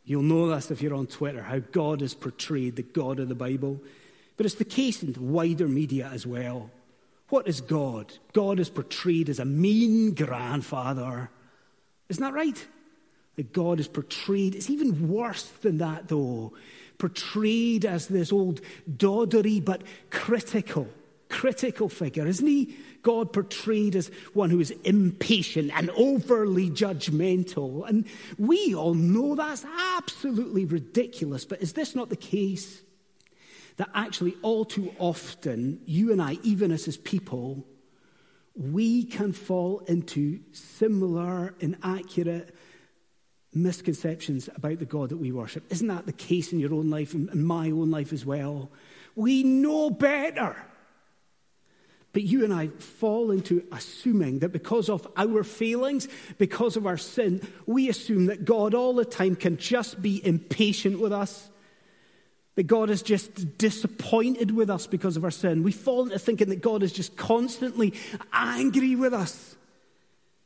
You'll 0.03 0.24
know 0.24 0.48
this 0.48 0.72
if 0.72 0.81
you're 0.81 0.95
on 0.95 1.07
Twitter, 1.07 1.43
how 1.43 1.60
God 1.60 2.01
is 2.01 2.13
portrayed, 2.13 2.75
the 2.75 2.83
God 2.83 3.19
of 3.19 3.29
the 3.29 3.36
Bible. 3.36 3.81
But 4.36 4.45
it's 4.45 4.55
the 4.55 4.65
case 4.65 5.03
in 5.03 5.13
the 5.13 5.22
wider 5.22 5.67
media 5.67 6.10
as 6.12 6.25
well. 6.25 6.72
What 7.30 7.48
is 7.48 7.62
God? 7.62 8.13
God 8.34 8.60
is 8.60 8.70
portrayed 8.70 9.30
as 9.30 9.39
a 9.39 9.46
mean 9.46 10.13
grandfather. 10.13 11.30
Isn't 12.10 12.24
that 12.24 12.34
right? 12.34 12.68
That 13.36 13.53
God 13.53 13.80
is 13.80 13.88
portrayed, 13.88 14.56
it's 14.56 14.70
even 14.70 15.10
worse 15.10 15.44
than 15.62 15.80
that 15.80 16.08
though. 16.08 16.53
Portrayed 17.00 17.86
as 17.86 18.08
this 18.08 18.32
old 18.32 18.62
doddery 18.88 19.63
but 19.63 19.82
critical, 20.12 20.88
critical 21.30 21.89
figure, 21.89 22.27
isn't 22.27 22.46
he? 22.46 22.75
God 23.01 23.34
portrayed 23.34 23.96
as 23.96 24.12
one 24.34 24.50
who 24.50 24.60
is 24.60 24.72
impatient 24.84 25.72
and 25.75 25.89
overly 25.92 26.70
judgmental. 26.70 27.88
And 27.89 28.06
we 28.38 28.75
all 28.75 28.94
know 28.94 29.36
that's 29.36 29.65
absolutely 29.98 30.65
ridiculous, 30.65 31.46
but 31.46 31.62
is 31.62 31.74
this 31.74 31.96
not 31.96 32.10
the 32.10 32.15
case? 32.15 32.82
That 33.77 33.89
actually, 33.94 34.36
all 34.42 34.65
too 34.65 34.94
often, 35.00 35.82
you 35.86 36.12
and 36.12 36.22
I, 36.22 36.38
even 36.44 36.72
us 36.72 36.88
as 36.88 36.98
people, 36.98 37.65
we 38.56 39.03
can 39.03 39.34
fall 39.34 39.80
into 39.88 40.39
similar, 40.51 41.56
inaccurate 41.60 42.56
misconceptions 43.53 44.50
about 44.56 44.80
the 44.80 44.86
God 44.86 45.10
that 45.10 45.18
we 45.18 45.32
worship. 45.32 45.63
Isn't 45.72 45.88
that 45.88 46.06
the 46.06 46.13
case 46.13 46.53
in 46.53 46.60
your 46.60 46.74
own 46.74 46.89
life 46.89 47.13
and 47.13 47.46
my 47.46 47.72
own 47.72 47.92
life 47.92 48.13
as 48.13 48.25
well? 48.25 48.72
We 49.15 49.44
know 49.44 49.89
better. 49.89 50.56
But 52.13 52.24
you 52.24 52.44
and 52.44 52.53
I 52.53 52.68
fall 52.68 53.32
into 53.32 53.65
assuming 53.72 54.39
that 54.39 54.50
because 54.50 54.88
of 54.88 55.08
our 55.18 55.44
failings, 55.44 56.08
because 56.38 56.77
of 56.77 56.86
our 56.86 56.98
sin, 56.98 57.42
we 57.65 57.89
assume 57.89 58.27
that 58.27 58.46
God 58.46 58.75
all 58.75 58.94
the 58.94 59.06
time 59.06 59.36
can 59.36 59.58
just 59.58 60.00
be 60.00 60.24
impatient 60.24 61.00
with 61.00 61.12
us, 61.12 61.50
that 62.55 62.63
God 62.63 62.89
is 62.89 63.01
just 63.01 63.57
disappointed 63.57 64.51
with 64.51 64.69
us 64.69 64.86
because 64.86 65.17
of 65.17 65.24
our 65.24 65.31
sin. 65.31 65.63
We 65.63 65.72
fall 65.72 66.03
into 66.03 66.19
thinking 66.19 66.50
that 66.50 66.62
God 66.62 66.83
is 66.83 66.93
just 66.93 67.15
constantly 67.17 67.93
angry 68.31 68.95
with 68.95 69.13
us. 69.13 69.55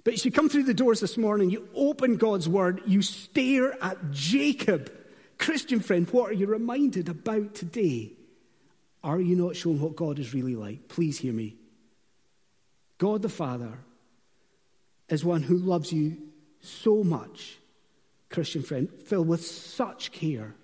But 0.03 0.13
as 0.13 0.23
you 0.23 0.31
come 0.31 0.47
through 0.47 0.63
the 0.63 0.73
doors 0.73 1.01
this 1.01 1.17
morning, 1.17 1.49
you 1.49 1.67
open 1.75 2.15
God's 2.15 2.47
word, 2.47 2.81
you 2.85 3.01
stare 3.01 3.75
at 3.83 4.11
Jacob. 4.11 4.91
Christian 5.37 5.81
friend, 5.81 6.07
what 6.11 6.29
are 6.29 6.33
you 6.33 6.47
reminded 6.47 7.09
about 7.09 7.53
today? 7.53 8.13
Are 9.03 9.19
you 9.19 9.35
not 9.35 9.55
shown 9.55 9.79
what 9.79 9.95
God 9.95 10.17
is 10.17 10.33
really 10.33 10.55
like? 10.55 10.87
Please 10.87 11.19
hear 11.19 11.33
me. 11.33 11.55
God 12.97 13.21
the 13.21 13.29
Father 13.29 13.79
is 15.09 15.23
one 15.23 15.43
who 15.43 15.57
loves 15.57 15.91
you 15.91 16.17
so 16.61 17.03
much, 17.03 17.57
Christian 18.29 18.63
friend, 18.63 18.89
filled 19.05 19.27
with 19.27 19.45
such 19.45 20.11
care. 20.11 20.55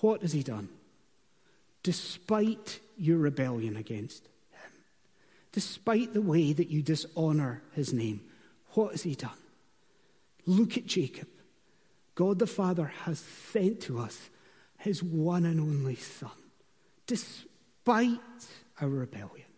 What 0.00 0.22
has 0.22 0.32
He 0.32 0.42
done? 0.42 0.68
Despite 1.82 2.80
your 2.96 3.18
rebellion 3.18 3.76
against 3.76 4.24
Him, 4.52 4.72
despite 5.52 6.12
the 6.12 6.22
way 6.22 6.52
that 6.52 6.68
you 6.68 6.82
dishonor 6.82 7.62
His 7.72 7.92
name, 7.92 8.20
what 8.72 8.92
has 8.92 9.02
He 9.02 9.14
done? 9.14 9.30
Look 10.46 10.76
at 10.76 10.86
Jacob. 10.86 11.28
God 12.14 12.38
the 12.38 12.46
Father 12.46 12.92
has 13.04 13.20
sent 13.52 13.80
to 13.82 13.98
us 13.98 14.30
His 14.78 15.02
one 15.02 15.44
and 15.44 15.60
only 15.60 15.96
Son 15.96 16.30
despite 17.10 18.20
our 18.80 18.88
rebellion. 18.88 19.48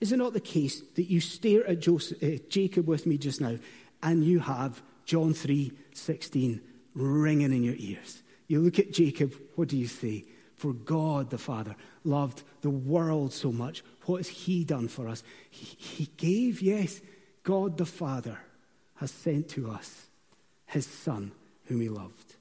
Is 0.00 0.10
it 0.10 0.16
not 0.16 0.32
the 0.32 0.40
case 0.40 0.82
that 0.96 1.04
you 1.04 1.20
stare 1.20 1.64
at 1.68 1.78
Joseph, 1.78 2.20
uh, 2.20 2.42
Jacob 2.48 2.88
with 2.88 3.06
me 3.06 3.16
just 3.16 3.40
now 3.40 3.58
and 4.02 4.24
you 4.24 4.40
have 4.40 4.82
John 5.04 5.34
3 5.34 5.70
16 5.92 6.60
ringing 6.96 7.52
in 7.52 7.62
your 7.62 7.76
ears? 7.78 8.23
You 8.46 8.60
look 8.60 8.78
at 8.78 8.92
Jacob, 8.92 9.34
what 9.54 9.68
do 9.68 9.76
you 9.76 9.86
see? 9.86 10.26
For 10.56 10.72
God 10.72 11.30
the 11.30 11.38
Father 11.38 11.74
loved 12.04 12.42
the 12.60 12.70
world 12.70 13.32
so 13.32 13.50
much. 13.50 13.82
What 14.06 14.18
has 14.18 14.28
He 14.28 14.64
done 14.64 14.88
for 14.88 15.08
us? 15.08 15.22
He, 15.50 16.08
gave, 16.16 16.62
yes, 16.62 17.00
God 17.42 17.76
the 17.76 17.86
Father 17.86 18.38
has 18.96 19.10
sent 19.10 19.48
to 19.50 19.70
us 19.70 20.06
His 20.66 20.86
Son 20.86 21.32
whom 21.66 21.80
He 21.80 21.88
loved. 21.88 22.36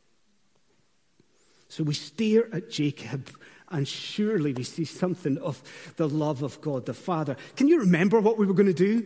So 1.69 1.83
we 1.83 1.93
stare 1.95 2.53
at 2.53 2.69
Jacob 2.69 3.29
and 3.69 3.87
surely 3.87 4.53
we 4.53 4.63
see 4.63 4.85
something 4.85 5.37
of 5.39 5.63
the 5.95 6.07
love 6.07 6.43
of 6.43 6.61
God 6.61 6.85
the 6.85 6.93
Father. 6.93 7.35
Can 7.55 7.67
you 7.67 7.79
remember 7.79 8.19
what 8.19 8.37
we 8.37 8.45
were 8.45 8.53
going 8.53 8.67
to 8.67 8.73
do? 8.73 9.05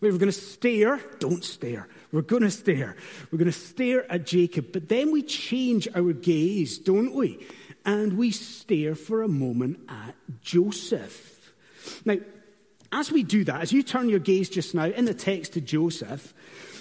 We 0.00 0.10
were 0.10 0.18
going 0.18 0.30
to 0.30 0.38
stare. 0.38 1.00
Don't 1.20 1.44
stare. 1.44 1.88
We're 2.12 2.22
going 2.22 2.42
to 2.42 2.50
stare. 2.50 2.94
We're 3.30 3.38
going 3.38 3.50
to 3.50 3.58
stare 3.58 4.10
at 4.12 4.26
Jacob. 4.26 4.72
But 4.72 4.88
then 4.88 5.10
we 5.10 5.22
change 5.22 5.88
our 5.94 6.12
gaze, 6.12 6.78
don't 6.78 7.14
we? 7.14 7.44
And 7.84 8.18
we 8.18 8.30
stare 8.30 8.94
for 8.94 9.22
a 9.22 9.28
moment 9.28 9.80
at 9.88 10.14
Joseph. 10.42 11.52
Now, 12.04 12.18
as 12.92 13.10
we 13.10 13.22
do 13.22 13.44
that, 13.44 13.62
as 13.62 13.72
you 13.72 13.82
turn 13.82 14.10
your 14.10 14.18
gaze 14.18 14.50
just 14.50 14.74
now 14.74 14.84
in 14.84 15.06
the 15.06 15.14
text 15.14 15.54
to 15.54 15.60
Joseph, 15.62 16.34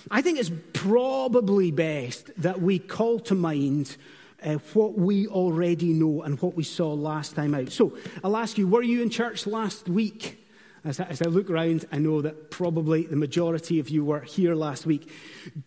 I 0.09 0.21
think 0.21 0.37
it's 0.37 0.51
probably 0.73 1.71
best 1.71 2.31
that 2.41 2.61
we 2.61 2.79
call 2.79 3.19
to 3.21 3.35
mind 3.35 3.95
uh, 4.43 4.55
what 4.73 4.97
we 4.97 5.27
already 5.27 5.93
know 5.93 6.23
and 6.23 6.41
what 6.41 6.55
we 6.55 6.63
saw 6.63 6.93
last 6.93 7.35
time 7.35 7.55
out. 7.55 7.71
So 7.71 7.97
I'll 8.23 8.35
ask 8.35 8.57
you, 8.57 8.67
were 8.67 8.81
you 8.81 9.01
in 9.01 9.09
church 9.09 9.47
last 9.47 9.87
week? 9.87 10.40
As 10.83 10.99
I, 10.99 11.03
as 11.05 11.21
I, 11.21 11.25
look 11.25 11.49
around, 11.49 11.85
I 11.91 11.99
know 11.99 12.21
that 12.21 12.49
probably 12.49 13.05
the 13.05 13.15
majority 13.15 13.79
of 13.79 13.89
you 13.89 14.03
were 14.03 14.21
here 14.21 14.55
last 14.55 14.85
week. 14.85 15.11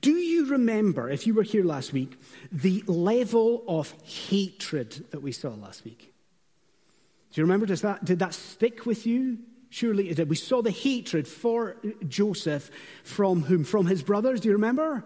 Do 0.00 0.12
you 0.12 0.47
remember, 0.47 1.09
if 1.09 1.26
you 1.26 1.35
were 1.35 1.44
here 1.44 1.64
last 1.64 1.92
week, 1.92 2.18
the 2.50 2.83
level 2.88 3.62
of 3.68 3.92
hatred 4.02 5.04
that 5.12 5.23
we 5.23 5.30
saw 5.30 5.50
last 5.50 5.85
week? 5.85 6.12
Do 7.33 7.40
you 7.40 7.44
remember? 7.44 7.66
Does 7.66 7.83
that, 7.83 8.04
did 8.04 8.18
that 8.18 8.35
stick 8.35 8.87
with 8.87 9.06
you? 9.06 9.38
Surely 9.71 10.11
it 10.11 10.16
did. 10.16 10.28
We 10.28 10.37
saw 10.37 10.62
the 10.62 10.71
hatred 10.71 11.28
for 11.28 11.76
Joseph 12.09 12.71
from 13.04 13.42
whom? 13.42 13.62
From 13.62 13.87
his 13.87 14.02
brothers. 14.02 14.40
Do 14.40 14.49
you 14.49 14.54
remember? 14.54 15.04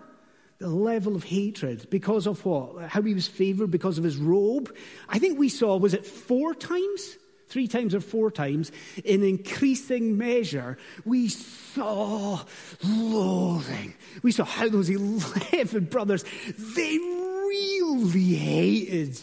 the 0.58 0.68
level 0.68 1.14
of 1.14 1.24
hatred 1.24 1.88
because 1.88 2.26
of 2.26 2.44
what? 2.44 2.88
How 2.88 3.00
he 3.02 3.14
was 3.14 3.28
favored 3.28 3.70
because 3.70 3.96
of 3.96 4.04
his 4.04 4.16
robe. 4.16 4.74
I 5.08 5.18
think 5.18 5.38
we 5.38 5.48
saw, 5.48 5.76
was 5.76 5.94
it 5.94 6.04
four 6.04 6.54
times? 6.54 7.16
Three 7.48 7.66
times 7.66 7.94
or 7.94 8.00
four 8.00 8.30
times, 8.30 8.70
in 9.04 9.22
increasing 9.22 10.18
measure, 10.18 10.76
we 11.04 11.28
saw 11.28 12.44
loathing. 12.84 13.94
We 14.22 14.32
saw 14.32 14.44
how 14.44 14.68
those 14.68 14.90
11 14.90 15.84
brothers, 15.90 16.24
they 16.58 16.98
really 16.98 18.34
hated, 18.34 19.18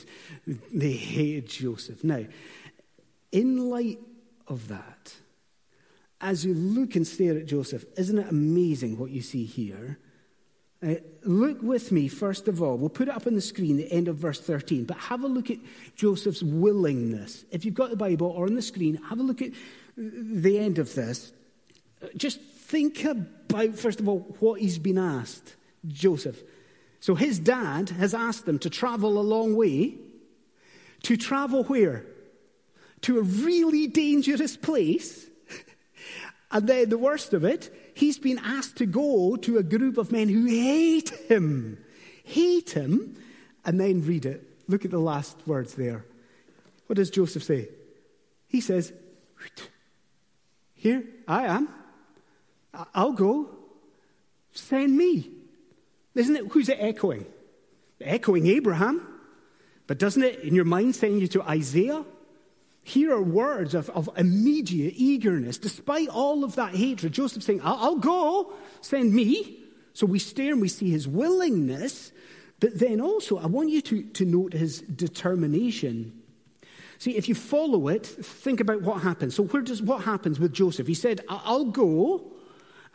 they 0.73 0.93
hated 0.93 1.47
Joseph. 1.47 2.03
Now, 2.03 2.25
in 3.31 3.69
light 3.69 3.99
of 4.47 4.69
that, 4.69 5.15
as 6.21 6.43
you 6.45 6.53
look 6.53 6.95
and 6.95 7.05
stare 7.05 7.37
at 7.37 7.45
Joseph, 7.45 7.85
isn't 7.97 8.17
it 8.17 8.29
amazing 8.29 8.97
what 8.97 9.11
you 9.11 9.21
see 9.21 9.45
here? 9.45 9.99
Uh, 10.85 10.95
look 11.23 11.61
with 11.63 11.91
me, 11.91 12.07
first 12.07 12.47
of 12.47 12.61
all. 12.61 12.77
We'll 12.77 12.89
put 12.89 13.07
it 13.07 13.15
up 13.15 13.25
on 13.25 13.33
the 13.33 13.41
screen, 13.41 13.77
the 13.77 13.91
end 13.91 14.07
of 14.07 14.17
verse 14.17 14.39
13. 14.39 14.83
But 14.85 14.97
have 14.97 15.23
a 15.23 15.27
look 15.27 15.49
at 15.49 15.57
Joseph's 15.95 16.43
willingness. 16.43 17.43
If 17.51 17.65
you've 17.65 17.73
got 17.73 17.89
the 17.89 17.95
Bible 17.95 18.27
or 18.27 18.45
on 18.45 18.55
the 18.55 18.61
screen, 18.61 18.95
have 19.09 19.19
a 19.19 19.23
look 19.23 19.41
at 19.41 19.51
the 19.97 20.59
end 20.59 20.77
of 20.77 20.93
this. 20.93 21.31
Uh, 22.03 22.07
just 22.15 22.39
think 22.39 23.03
about, 23.03 23.75
first 23.75 23.99
of 23.99 24.07
all, 24.07 24.19
what 24.39 24.61
he's 24.61 24.77
been 24.77 24.99
asked, 24.99 25.55
Joseph. 25.87 26.41
So 26.99 27.15
his 27.15 27.39
dad 27.39 27.89
has 27.89 28.13
asked 28.13 28.45
them 28.45 28.59
to 28.59 28.69
travel 28.69 29.19
a 29.19 29.21
long 29.21 29.55
way. 29.55 29.95
To 31.03 31.17
travel 31.17 31.63
where? 31.63 32.05
To 33.01 33.19
a 33.19 33.21
really 33.21 33.87
dangerous 33.87 34.55
place. 34.57 35.25
and 36.51 36.67
then 36.67 36.89
the 36.89 36.97
worst 36.97 37.33
of 37.33 37.43
it, 37.43 37.71
he's 37.95 38.19
been 38.19 38.37
asked 38.37 38.75
to 38.75 38.85
go 38.85 39.35
to 39.37 39.57
a 39.57 39.63
group 39.63 39.97
of 39.97 40.11
men 40.11 40.29
who 40.29 40.45
hate 40.45 41.09
him. 41.27 41.79
Hate 42.23 42.69
him. 42.71 43.17
And 43.65 43.79
then 43.79 44.05
read 44.05 44.27
it. 44.27 44.43
Look 44.67 44.85
at 44.85 44.91
the 44.91 44.99
last 44.99 45.35
words 45.47 45.73
there. 45.73 46.05
What 46.85 46.97
does 46.97 47.09
Joseph 47.09 47.43
say? 47.43 47.69
He 48.47 48.61
says, 48.61 48.93
Here 50.75 51.03
I 51.27 51.45
am. 51.45 51.69
I'll 52.93 53.13
go. 53.13 53.49
Send 54.53 54.95
me. 54.95 55.31
Isn't 56.13 56.35
it? 56.35 56.47
Who's 56.51 56.69
it 56.69 56.77
echoing? 56.79 57.25
Echoing 57.99 58.47
Abraham. 58.47 59.07
But 59.87 59.99
doesn't 59.99 60.23
it, 60.23 60.39
in 60.39 60.55
your 60.55 60.65
mind, 60.65 60.95
send 60.95 61.21
you 61.21 61.27
to 61.29 61.43
Isaiah? 61.43 62.03
Here 62.87 63.11
are 63.13 63.21
words 63.21 63.73
of, 63.73 63.89
of 63.89 64.11
immediate 64.15 64.93
eagerness. 64.95 65.57
Despite 65.57 66.07
all 66.07 66.43
of 66.43 66.53
that 66.53 66.75
hatred, 66.75 67.13
Joseph 67.13 67.41
saying, 67.41 67.61
I'll, 67.63 67.77
I'll 67.81 67.95
go, 67.95 68.53
send 68.81 69.11
me. 69.11 69.57
So 69.93 70.05
we 70.05 70.19
stare 70.19 70.51
and 70.51 70.61
we 70.61 70.67
see 70.67 70.91
his 70.91 71.07
willingness, 71.07 72.11
but 72.59 72.77
then 72.77 73.01
also 73.01 73.39
I 73.39 73.47
want 73.47 73.69
you 73.69 73.81
to, 73.81 74.03
to 74.03 74.25
note 74.25 74.53
his 74.53 74.81
determination. 74.81 76.21
See, 76.99 77.17
if 77.17 77.27
you 77.27 77.33
follow 77.33 77.87
it, 77.87 78.05
think 78.05 78.59
about 78.59 78.83
what 78.83 79.01
happens. 79.01 79.33
So 79.33 79.45
where 79.45 79.63
does 79.63 79.81
what 79.81 80.03
happens 80.03 80.39
with 80.39 80.53
Joseph? 80.53 80.85
He 80.85 80.93
said, 80.93 81.21
I'll 81.27 81.65
go, 81.65 82.33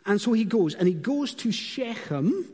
and 0.05 0.21
so 0.21 0.31
he 0.31 0.45
goes, 0.45 0.73
and 0.73 0.87
he 0.87 0.93
goes 0.93 1.33
to 1.35 1.51
Shechem. 1.51 2.45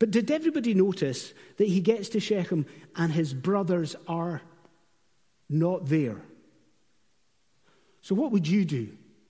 But 0.00 0.10
did 0.10 0.32
everybody 0.32 0.74
notice 0.74 1.32
that 1.58 1.68
he 1.68 1.78
gets 1.78 2.08
to 2.08 2.18
Shechem 2.18 2.66
and 2.96 3.12
his 3.12 3.34
brothers 3.34 3.94
are 4.08 4.42
not 5.48 5.86
there? 5.86 6.22
So, 8.02 8.14
what 8.14 8.32
would 8.32 8.46
you 8.46 8.64
do? 8.64 8.88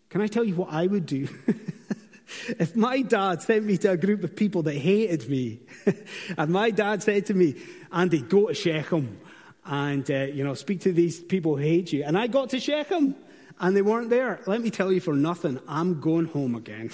Can 0.08 0.20
I 0.20 0.26
tell 0.26 0.44
you 0.44 0.54
what 0.54 0.72
I 0.72 0.86
would 0.86 1.06
do? 1.06 1.28
if 2.48 2.74
my 2.76 3.02
dad 3.02 3.42
sent 3.42 3.64
me 3.64 3.76
to 3.78 3.92
a 3.92 3.96
group 3.96 4.24
of 4.24 4.34
people 4.34 4.62
that 4.62 4.76
hated 4.76 5.28
me, 5.28 5.60
and 6.38 6.50
my 6.50 6.70
dad 6.70 7.02
said 7.02 7.26
to 7.26 7.34
me, 7.34 7.56
Andy, 7.92 8.20
go 8.20 8.48
to 8.48 8.54
Shechem 8.54 9.20
and, 9.64 10.08
uh, 10.10 10.14
you 10.14 10.44
know, 10.44 10.54
speak 10.54 10.80
to 10.80 10.92
these 10.92 11.20
people 11.20 11.56
who 11.56 11.62
hate 11.62 11.92
you. 11.92 12.04
And 12.04 12.18
I 12.18 12.26
got 12.26 12.50
to 12.50 12.60
Shechem 12.60 13.14
and 13.60 13.76
they 13.76 13.82
weren't 13.82 14.08
there. 14.08 14.40
Let 14.46 14.62
me 14.62 14.70
tell 14.70 14.90
you 14.90 15.00
for 15.00 15.14
nothing, 15.14 15.60
I'm 15.68 16.00
going 16.00 16.26
home 16.26 16.54
again. 16.54 16.90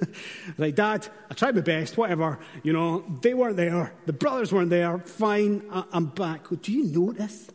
like, 0.58 0.76
Dad, 0.76 1.06
I 1.28 1.34
tried 1.34 1.56
my 1.56 1.60
best, 1.60 1.96
whatever. 1.96 2.38
You 2.62 2.72
know, 2.72 3.04
they 3.20 3.34
weren't 3.34 3.56
there. 3.56 3.92
The 4.06 4.12
brothers 4.12 4.52
weren't 4.52 4.70
there. 4.70 4.98
Fine, 4.98 5.64
I'm 5.92 6.06
back. 6.06 6.46
Do 6.62 6.72
you 6.72 6.84
notice? 6.84 7.48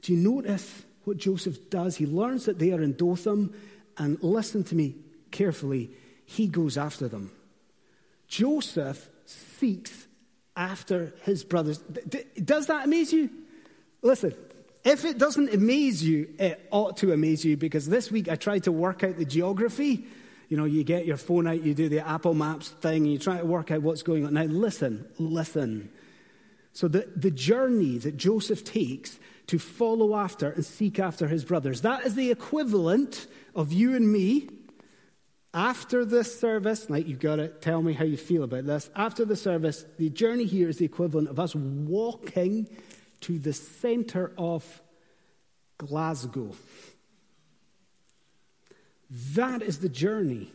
Do 0.00 0.14
you 0.14 0.18
notice 0.18 0.82
what 1.04 1.16
Joseph 1.16 1.70
does? 1.70 1.96
He 1.96 2.06
learns 2.06 2.46
that 2.46 2.58
they 2.58 2.72
are 2.72 2.82
in 2.82 2.92
Dothan, 2.94 3.52
and 3.98 4.22
listen 4.22 4.64
to 4.64 4.74
me 4.74 4.96
carefully, 5.30 5.90
he 6.24 6.46
goes 6.46 6.78
after 6.78 7.08
them. 7.08 7.30
Joseph 8.28 9.08
seeks 9.24 10.06
after 10.56 11.14
his 11.22 11.44
brothers. 11.44 11.78
Does 12.42 12.66
that 12.66 12.86
amaze 12.86 13.12
you? 13.12 13.30
Listen, 14.02 14.34
if 14.84 15.04
it 15.04 15.18
doesn't 15.18 15.52
amaze 15.52 16.02
you, 16.02 16.34
it 16.38 16.66
ought 16.70 16.96
to 16.98 17.12
amaze 17.12 17.44
you 17.44 17.56
because 17.56 17.88
this 17.88 18.10
week 18.10 18.28
I 18.28 18.36
tried 18.36 18.64
to 18.64 18.72
work 18.72 19.04
out 19.04 19.16
the 19.16 19.24
geography. 19.24 20.06
You 20.48 20.56
know, 20.56 20.64
you 20.64 20.84
get 20.84 21.06
your 21.06 21.16
phone 21.16 21.46
out, 21.46 21.62
you 21.62 21.72
do 21.72 21.88
the 21.88 22.06
Apple 22.06 22.34
Maps 22.34 22.68
thing, 22.68 23.04
and 23.04 23.12
you 23.12 23.18
try 23.18 23.38
to 23.38 23.46
work 23.46 23.70
out 23.70 23.82
what's 23.82 24.02
going 24.02 24.26
on. 24.26 24.34
Now, 24.34 24.42
listen, 24.44 25.06
listen. 25.18 25.90
So, 26.74 26.88
the, 26.88 27.08
the 27.14 27.30
journey 27.30 27.98
that 27.98 28.16
Joseph 28.16 28.64
takes 28.64 29.18
to 29.48 29.58
follow 29.58 30.16
after 30.16 30.50
and 30.50 30.64
seek 30.64 30.98
after 30.98 31.28
his 31.28 31.44
brothers, 31.44 31.82
that 31.82 32.04
is 32.06 32.14
the 32.14 32.30
equivalent 32.30 33.26
of 33.54 33.72
you 33.72 33.94
and 33.94 34.10
me 34.10 34.48
after 35.54 36.04
this 36.04 36.38
service. 36.38 36.88
Like, 36.88 37.06
you've 37.06 37.18
got 37.18 37.36
to 37.36 37.48
tell 37.48 37.82
me 37.82 37.92
how 37.92 38.04
you 38.04 38.16
feel 38.16 38.42
about 38.42 38.66
this. 38.66 38.90
After 38.96 39.24
the 39.24 39.36
service, 39.36 39.84
the 39.98 40.10
journey 40.10 40.44
here 40.44 40.68
is 40.68 40.78
the 40.78 40.84
equivalent 40.84 41.28
of 41.28 41.38
us 41.38 41.54
walking 41.54 42.68
to 43.22 43.38
the 43.38 43.52
center 43.52 44.32
of 44.38 44.82
Glasgow. 45.78 46.54
That 49.34 49.62
is 49.62 49.78
the 49.80 49.88
journey 49.88 50.48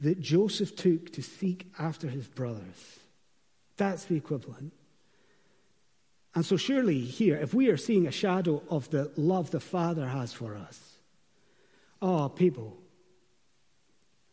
that 0.00 0.20
Joseph 0.20 0.76
took 0.76 1.12
to 1.12 1.22
seek 1.22 1.66
after 1.78 2.08
his 2.08 2.26
brothers. 2.26 3.00
That's 3.76 4.04
the 4.04 4.16
equivalent. 4.16 4.72
And 6.38 6.46
so, 6.46 6.56
surely, 6.56 7.00
here, 7.00 7.36
if 7.36 7.52
we 7.52 7.66
are 7.66 7.76
seeing 7.76 8.06
a 8.06 8.12
shadow 8.12 8.62
of 8.70 8.88
the 8.90 9.10
love 9.16 9.50
the 9.50 9.58
Father 9.58 10.06
has 10.06 10.32
for 10.32 10.54
us, 10.54 10.80
oh, 12.00 12.28
people, 12.28 12.78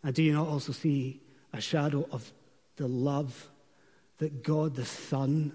and 0.03 0.13
do 0.13 0.21
you 0.21 0.33
not 0.33 0.47
also 0.47 0.71
see 0.71 1.23
a 1.51 1.59
shadow 1.59 2.07
of 2.11 2.31
the 2.75 2.87
love 2.87 3.49
that 4.19 4.43
God 4.43 4.75
the 4.75 4.85
Son 4.85 5.51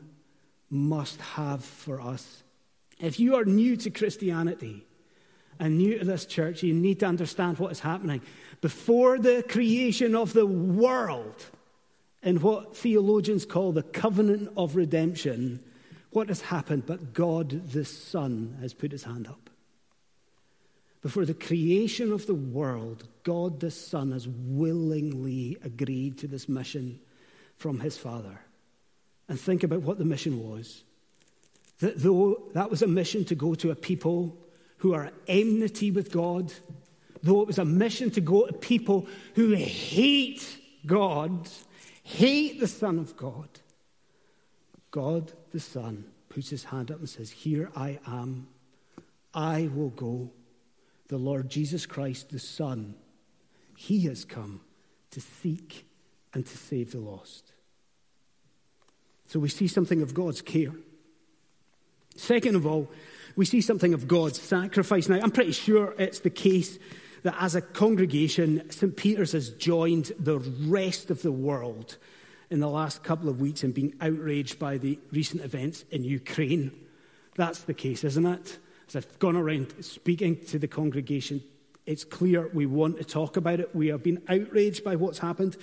must 0.68 1.20
have 1.20 1.64
for 1.64 2.00
us. 2.00 2.42
If 2.98 3.20
you 3.20 3.36
are 3.36 3.44
new 3.44 3.76
to 3.76 3.90
Christianity 3.90 4.84
and 5.60 5.78
new 5.78 6.00
to 6.00 6.04
this 6.04 6.26
church, 6.26 6.64
you 6.64 6.74
need 6.74 6.98
to 6.98 7.06
understand 7.06 7.60
what 7.60 7.70
is 7.70 7.78
happening. 7.78 8.22
Before 8.60 9.20
the 9.20 9.44
creation 9.48 10.16
of 10.16 10.32
the 10.32 10.46
world, 10.46 11.46
in 12.24 12.40
what 12.40 12.76
theologians 12.76 13.46
call 13.46 13.70
the 13.70 13.84
covenant 13.84 14.50
of 14.56 14.74
redemption, 14.74 15.62
what 16.10 16.28
has 16.28 16.40
happened? 16.40 16.86
But 16.86 17.12
God 17.12 17.68
the 17.72 17.84
Son 17.84 18.56
has 18.60 18.74
put 18.74 18.92
his 18.92 19.04
hand 19.04 19.26
up. 19.26 19.50
Before 21.02 21.24
the 21.24 21.34
creation 21.34 22.12
of 22.12 22.26
the 22.26 22.34
world, 22.34 23.08
God 23.22 23.60
the 23.60 23.70
Son 23.70 24.12
has 24.12 24.28
willingly 24.28 25.56
agreed 25.64 26.18
to 26.18 26.28
this 26.28 26.48
mission 26.48 27.00
from 27.56 27.80
his 27.80 27.96
Father 27.96 28.40
and 29.28 29.40
think 29.40 29.62
about 29.62 29.82
what 29.82 29.98
the 29.98 30.04
mission 30.04 30.46
was. 30.46 30.82
That 31.78 32.02
though 32.02 32.42
that 32.52 32.70
was 32.70 32.82
a 32.82 32.86
mission 32.86 33.24
to 33.26 33.34
go 33.34 33.54
to 33.54 33.70
a 33.70 33.76
people 33.76 34.36
who 34.78 34.92
are 34.92 35.10
enmity 35.28 35.90
with 35.90 36.10
God, 36.10 36.52
though 37.22 37.40
it 37.40 37.46
was 37.46 37.58
a 37.58 37.64
mission 37.64 38.10
to 38.10 38.20
go 38.20 38.46
to 38.46 38.52
people 38.52 39.06
who 39.34 39.52
hate 39.52 40.58
God, 40.84 41.48
hate 42.02 42.60
the 42.60 42.66
Son 42.66 42.98
of 42.98 43.16
God, 43.16 43.48
God 44.90 45.32
the 45.52 45.60
Son 45.60 46.04
puts 46.28 46.50
his 46.50 46.64
hand 46.64 46.90
up 46.90 46.98
and 46.98 47.08
says, 47.08 47.30
Here 47.30 47.70
I 47.76 47.98
am. 48.06 48.48
I 49.34 49.68
will 49.74 49.90
go. 49.90 50.30
The 51.08 51.18
Lord 51.18 51.48
Jesus 51.48 51.86
Christ, 51.86 52.30
the 52.30 52.38
Son, 52.38 52.94
he 53.76 54.00
has 54.02 54.24
come 54.24 54.60
to 55.10 55.20
seek 55.20 55.86
and 56.32 56.46
to 56.46 56.56
save 56.56 56.92
the 56.92 57.00
lost. 57.00 57.52
So 59.26 59.40
we 59.40 59.48
see 59.48 59.68
something 59.68 60.02
of 60.02 60.14
God's 60.14 60.42
care. 60.42 60.72
Second 62.16 62.56
of 62.56 62.66
all, 62.66 62.90
we 63.36 63.44
see 63.44 63.60
something 63.60 63.94
of 63.94 64.08
God's 64.08 64.40
sacrifice. 64.40 65.08
Now, 65.08 65.20
I'm 65.22 65.30
pretty 65.30 65.52
sure 65.52 65.94
it's 65.98 66.20
the 66.20 66.30
case 66.30 66.78
that 67.22 67.36
as 67.40 67.54
a 67.54 67.60
congregation, 67.60 68.70
St. 68.70 68.96
Peter's 68.96 69.32
has 69.32 69.50
joined 69.50 70.12
the 70.18 70.38
rest 70.38 71.10
of 71.10 71.22
the 71.22 71.32
world 71.32 71.96
in 72.50 72.60
the 72.60 72.68
last 72.68 73.02
couple 73.02 73.28
of 73.28 73.40
weeks 73.40 73.62
in 73.62 73.72
being 73.72 73.94
outraged 74.00 74.58
by 74.58 74.76
the 74.76 74.98
recent 75.12 75.42
events 75.42 75.84
in 75.90 76.02
Ukraine. 76.02 76.72
That's 77.36 77.60
the 77.60 77.74
case, 77.74 78.04
isn't 78.04 78.26
it? 78.26 78.58
As 78.88 78.96
I've 78.96 79.18
gone 79.20 79.36
around 79.36 79.72
speaking 79.80 80.44
to 80.46 80.58
the 80.58 80.66
congregation, 80.66 81.42
it's 81.86 82.04
clear 82.04 82.48
we 82.52 82.66
want 82.66 82.98
to 82.98 83.04
talk 83.04 83.36
about 83.36 83.60
it. 83.60 83.74
We 83.74 83.88
have 83.88 84.02
been 84.02 84.22
outraged 84.28 84.84
by 84.84 84.96
what's 84.96 85.18
happened. 85.18 85.56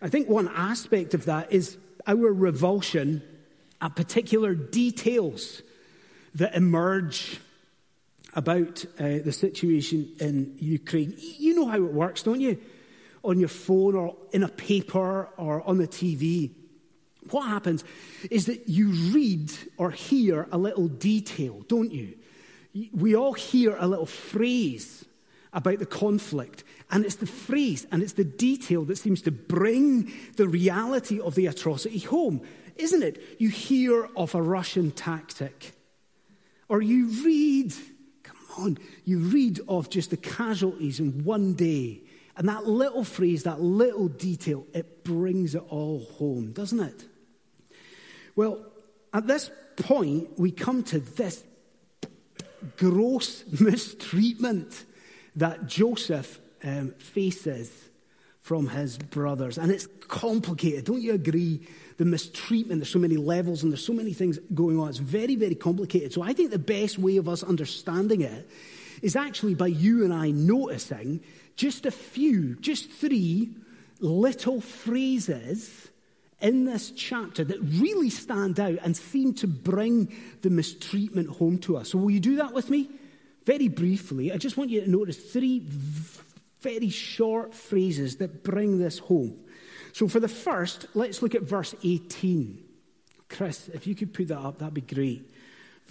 I 0.00 0.08
think 0.08 0.28
one 0.28 0.48
aspect 0.48 1.14
of 1.14 1.24
that 1.24 1.52
is 1.52 1.76
our 2.06 2.32
revulsion 2.32 3.22
at 3.80 3.96
particular 3.96 4.54
details 4.54 5.62
that 6.34 6.54
emerge 6.54 7.40
about 8.34 8.84
uh, 8.98 9.18
the 9.24 9.32
situation 9.32 10.08
in 10.20 10.54
Ukraine. 10.58 11.14
You 11.18 11.54
know 11.54 11.66
how 11.66 11.76
it 11.76 11.92
works, 11.92 12.22
don't 12.22 12.40
you? 12.40 12.58
On 13.22 13.38
your 13.38 13.48
phone 13.48 13.94
or 13.94 14.16
in 14.32 14.42
a 14.42 14.48
paper 14.48 15.28
or 15.36 15.62
on 15.62 15.78
the 15.78 15.88
TV. 15.88 16.50
What 17.30 17.48
happens 17.48 17.84
is 18.30 18.46
that 18.46 18.68
you 18.68 18.90
read 19.12 19.52
or 19.76 19.90
hear 19.90 20.48
a 20.50 20.58
little 20.58 20.88
detail, 20.88 21.62
don't 21.68 21.92
you? 21.92 22.14
We 22.92 23.14
all 23.14 23.34
hear 23.34 23.76
a 23.78 23.86
little 23.86 24.06
phrase 24.06 25.04
about 25.52 25.80
the 25.80 25.86
conflict, 25.86 26.64
and 26.90 27.04
it's 27.04 27.16
the 27.16 27.26
phrase 27.26 27.86
and 27.90 28.02
it's 28.02 28.12
the 28.12 28.24
detail 28.24 28.84
that 28.84 28.96
seems 28.96 29.22
to 29.22 29.32
bring 29.32 30.12
the 30.36 30.48
reality 30.48 31.20
of 31.20 31.34
the 31.34 31.46
atrocity 31.46 31.98
home, 31.98 32.40
isn't 32.76 33.02
it? 33.02 33.20
You 33.38 33.48
hear 33.48 34.08
of 34.16 34.34
a 34.34 34.42
Russian 34.42 34.92
tactic, 34.92 35.72
or 36.68 36.80
you 36.80 37.08
read, 37.24 37.74
come 38.22 38.36
on, 38.56 38.78
you 39.04 39.18
read 39.18 39.60
of 39.68 39.90
just 39.90 40.10
the 40.10 40.16
casualties 40.16 41.00
in 41.00 41.24
one 41.24 41.54
day. 41.54 42.02
And 42.36 42.48
that 42.48 42.66
little 42.66 43.04
phrase, 43.04 43.42
that 43.42 43.60
little 43.60 44.08
detail, 44.08 44.66
it 44.72 45.04
brings 45.04 45.54
it 45.54 45.62
all 45.68 46.04
home, 46.18 46.52
doesn't 46.52 46.80
it? 46.80 47.04
Well, 48.36 48.64
at 49.12 49.26
this 49.26 49.50
point, 49.76 50.38
we 50.38 50.50
come 50.50 50.82
to 50.84 51.00
this 51.00 51.42
gross 52.76 53.44
mistreatment 53.60 54.84
that 55.36 55.66
Joseph 55.66 56.40
um, 56.62 56.92
faces 56.98 57.70
from 58.40 58.68
his 58.68 58.98
brothers. 58.98 59.58
And 59.58 59.70
it's 59.70 59.86
complicated. 60.08 60.84
Don't 60.84 61.02
you 61.02 61.12
agree? 61.12 61.66
The 61.98 62.04
mistreatment, 62.04 62.80
there's 62.80 62.90
so 62.90 62.98
many 62.98 63.16
levels 63.16 63.62
and 63.62 63.70
there's 63.70 63.84
so 63.84 63.92
many 63.92 64.12
things 64.12 64.38
going 64.54 64.78
on. 64.78 64.88
It's 64.88 64.98
very, 64.98 65.36
very 65.36 65.54
complicated. 65.54 66.12
So 66.12 66.22
I 66.22 66.32
think 66.32 66.50
the 66.50 66.58
best 66.58 66.98
way 66.98 67.16
of 67.18 67.28
us 67.28 67.42
understanding 67.42 68.22
it 68.22 68.48
is 69.02 69.16
actually 69.16 69.54
by 69.54 69.68
you 69.68 70.04
and 70.04 70.12
I 70.12 70.30
noticing 70.30 71.20
just 71.56 71.86
a 71.86 71.90
few, 71.90 72.56
just 72.56 72.90
three 72.90 73.50
little 74.00 74.60
phrases 74.60 75.88
in 76.40 76.64
this 76.64 76.90
chapter 76.90 77.44
that 77.44 77.60
really 77.60 78.10
stand 78.10 78.58
out 78.58 78.78
and 78.82 78.96
seem 78.96 79.34
to 79.34 79.46
bring 79.46 80.12
the 80.40 80.50
mistreatment 80.50 81.28
home 81.28 81.58
to 81.58 81.76
us. 81.76 81.90
So, 81.90 81.98
will 81.98 82.10
you 82.10 82.20
do 82.20 82.36
that 82.36 82.54
with 82.54 82.70
me? 82.70 82.90
Very 83.44 83.68
briefly, 83.68 84.32
I 84.32 84.36
just 84.36 84.56
want 84.56 84.70
you 84.70 84.80
to 84.80 84.90
notice 84.90 85.16
three 85.16 85.62
very 86.60 86.90
short 86.90 87.54
phrases 87.54 88.16
that 88.16 88.42
bring 88.42 88.78
this 88.78 88.98
home. 88.98 89.38
So, 89.92 90.08
for 90.08 90.20
the 90.20 90.28
first, 90.28 90.86
let's 90.94 91.22
look 91.22 91.34
at 91.34 91.42
verse 91.42 91.74
18. 91.82 92.64
Chris, 93.28 93.68
if 93.68 93.86
you 93.86 93.94
could 93.94 94.12
put 94.12 94.28
that 94.28 94.38
up, 94.38 94.58
that'd 94.58 94.74
be 94.74 94.80
great. 94.80 95.30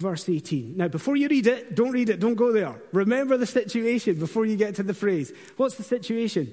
Verse 0.00 0.30
18. 0.30 0.78
Now, 0.78 0.88
before 0.88 1.14
you 1.14 1.28
read 1.28 1.46
it, 1.46 1.74
don't 1.74 1.92
read 1.92 2.08
it, 2.08 2.20
don't 2.20 2.34
go 2.34 2.52
there. 2.52 2.74
Remember 2.92 3.36
the 3.36 3.46
situation 3.46 4.18
before 4.18 4.46
you 4.46 4.56
get 4.56 4.76
to 4.76 4.82
the 4.82 4.94
phrase. 4.94 5.30
What's 5.58 5.74
the 5.74 5.82
situation? 5.82 6.50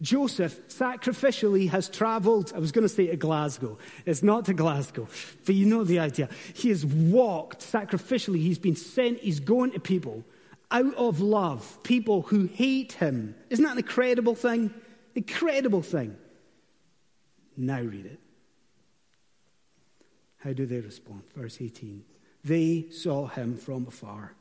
Joseph 0.00 0.68
sacrificially 0.68 1.68
has 1.70 1.88
traveled, 1.88 2.52
I 2.54 2.60
was 2.60 2.70
going 2.70 2.84
to 2.84 2.88
say 2.88 3.08
to 3.08 3.16
Glasgow. 3.16 3.78
It's 4.06 4.22
not 4.22 4.44
to 4.44 4.54
Glasgow, 4.54 5.08
but 5.44 5.56
you 5.56 5.66
know 5.66 5.82
the 5.82 5.98
idea. 5.98 6.28
He 6.54 6.68
has 6.68 6.86
walked 6.86 7.60
sacrificially, 7.60 8.38
he's 8.38 8.60
been 8.60 8.76
sent, 8.76 9.18
he's 9.18 9.40
going 9.40 9.72
to 9.72 9.80
people 9.80 10.24
out 10.70 10.94
of 10.94 11.20
love 11.20 11.82
people 11.82 12.22
who 12.22 12.46
hate 12.46 12.92
him. 12.92 13.34
Isn't 13.50 13.64
that 13.64 13.72
an 13.72 13.78
incredible 13.78 14.36
thing? 14.36 14.72
Incredible 15.16 15.82
thing. 15.82 16.16
Now 17.56 17.80
read 17.80 18.06
it. 18.06 18.20
How 20.38 20.52
do 20.52 20.64
they 20.64 20.78
respond? 20.78 21.22
Verse 21.34 21.58
18. 21.60 22.04
They 22.44 22.86
saw 22.90 23.26
him 23.26 23.56
from 23.56 23.86
afar. 23.86 24.34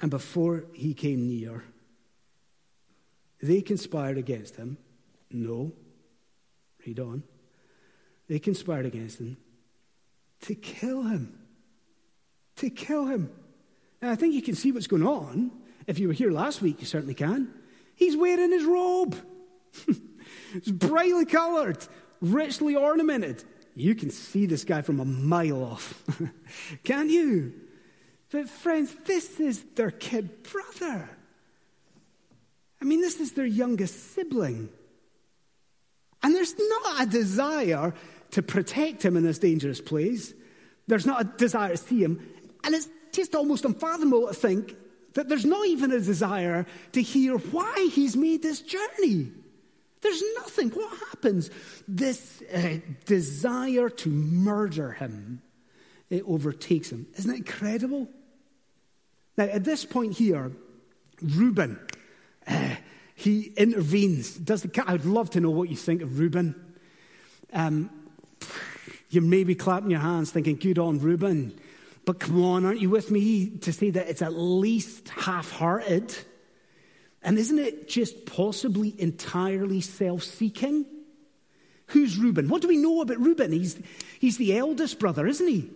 And 0.00 0.10
before 0.10 0.64
he 0.74 0.94
came 0.94 1.26
near, 1.26 1.64
they 3.42 3.62
conspired 3.62 4.18
against 4.18 4.56
him. 4.56 4.76
No. 5.30 5.72
Read 6.86 7.00
on. 7.00 7.22
They 8.28 8.38
conspired 8.38 8.86
against 8.86 9.18
him 9.18 9.38
to 10.42 10.54
kill 10.54 11.02
him. 11.02 11.38
To 12.56 12.70
kill 12.70 13.06
him. 13.06 13.30
Now, 14.02 14.10
I 14.10 14.16
think 14.16 14.34
you 14.34 14.42
can 14.42 14.54
see 14.54 14.70
what's 14.70 14.86
going 14.86 15.06
on. 15.06 15.50
If 15.86 15.98
you 15.98 16.08
were 16.08 16.14
here 16.14 16.30
last 16.30 16.60
week, 16.60 16.80
you 16.80 16.86
certainly 16.86 17.14
can. 17.14 17.52
He's 17.96 18.16
wearing 18.16 18.52
his 18.52 18.64
robe. 18.64 19.16
it's 20.54 20.70
brightly 20.70 21.24
colored, 21.24 21.78
richly 22.20 22.76
ornamented. 22.76 23.42
You 23.78 23.94
can 23.94 24.10
see 24.10 24.46
this 24.46 24.64
guy 24.64 24.82
from 24.82 24.98
a 24.98 25.04
mile 25.04 25.62
off. 25.62 26.02
Can't 26.84 27.10
you? 27.10 27.52
But, 28.30 28.48
friends, 28.48 28.94
this 29.06 29.38
is 29.38 29.64
their 29.76 29.92
kid 29.92 30.42
brother. 30.42 31.08
I 32.82 32.84
mean, 32.84 33.00
this 33.00 33.20
is 33.20 33.32
their 33.32 33.46
youngest 33.46 34.14
sibling. 34.14 34.68
And 36.24 36.34
there's 36.34 36.54
not 36.58 37.02
a 37.02 37.06
desire 37.06 37.94
to 38.32 38.42
protect 38.42 39.04
him 39.04 39.16
in 39.16 39.22
this 39.22 39.38
dangerous 39.38 39.80
place. 39.80 40.34
There's 40.88 41.06
not 41.06 41.20
a 41.20 41.24
desire 41.24 41.70
to 41.70 41.76
see 41.76 42.02
him. 42.02 42.20
And 42.64 42.74
it's 42.74 42.88
just 43.12 43.36
almost 43.36 43.64
unfathomable 43.64 44.26
to 44.26 44.34
think 44.34 44.76
that 45.14 45.28
there's 45.28 45.44
not 45.44 45.66
even 45.68 45.92
a 45.92 46.00
desire 46.00 46.66
to 46.92 47.02
hear 47.02 47.38
why 47.38 47.88
he's 47.92 48.16
made 48.16 48.42
this 48.42 48.60
journey. 48.60 49.30
There's 50.00 50.22
nothing. 50.36 50.70
What 50.70 50.96
happens? 51.10 51.50
This 51.86 52.42
uh, 52.54 52.78
desire 53.06 53.88
to 53.88 54.08
murder 54.08 54.92
him, 54.92 55.42
it 56.10 56.24
overtakes 56.26 56.90
him. 56.90 57.06
Isn't 57.16 57.30
it 57.30 57.36
incredible? 57.38 58.08
Now, 59.36 59.44
at 59.44 59.64
this 59.64 59.84
point 59.84 60.14
here, 60.14 60.52
Reuben, 61.20 61.78
uh, 62.46 62.76
he 63.14 63.52
intervenes. 63.56 64.34
Does 64.34 64.62
the, 64.62 64.84
I'd 64.86 65.04
love 65.04 65.30
to 65.30 65.40
know 65.40 65.50
what 65.50 65.68
you 65.68 65.76
think 65.76 66.02
of 66.02 66.18
Reuben. 66.18 66.54
Um, 67.52 67.90
you 69.10 69.20
may 69.20 69.44
be 69.44 69.54
clapping 69.54 69.90
your 69.90 70.00
hands 70.00 70.30
thinking, 70.30 70.56
good 70.56 70.78
on 70.78 70.98
Reuben. 70.98 71.58
But 72.04 72.20
come 72.20 72.42
on, 72.42 72.64
aren't 72.64 72.80
you 72.80 72.90
with 72.90 73.10
me 73.10 73.50
to 73.58 73.72
say 73.72 73.90
that 73.90 74.08
it's 74.08 74.22
at 74.22 74.34
least 74.34 75.08
half 75.10 75.50
hearted? 75.50 76.14
And 77.22 77.38
isn't 77.38 77.58
it 77.58 77.88
just 77.88 78.26
possibly 78.26 78.94
entirely 78.98 79.80
self 79.80 80.22
seeking? 80.22 80.86
Who's 81.88 82.18
Reuben? 82.18 82.48
What 82.48 82.62
do 82.62 82.68
we 82.68 82.76
know 82.76 83.00
about 83.00 83.18
Reuben? 83.18 83.52
He's, 83.52 83.78
he's 84.20 84.36
the 84.36 84.56
eldest 84.56 84.98
brother, 84.98 85.26
isn't 85.26 85.46
he? 85.46 85.70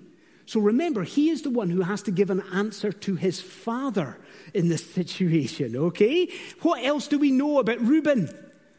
So 0.45 0.61
remember, 0.61 1.03
he 1.05 1.31
is 1.31 1.43
the 1.43 1.51
one 1.51 1.71
who 1.71 1.83
has 1.83 2.03
to 2.03 2.11
give 2.11 2.31
an 2.31 2.43
answer 2.53 2.93
to 2.93 3.15
his 3.15 3.41
father 3.41 4.19
in 4.53 4.69
this 4.69 4.85
situation, 4.95 5.77
okay? 5.77 6.29
What 6.61 6.85
else 6.85 7.09
do 7.09 7.19
we 7.19 7.31
know 7.31 7.59
about 7.59 7.81
Reuben 7.81 8.29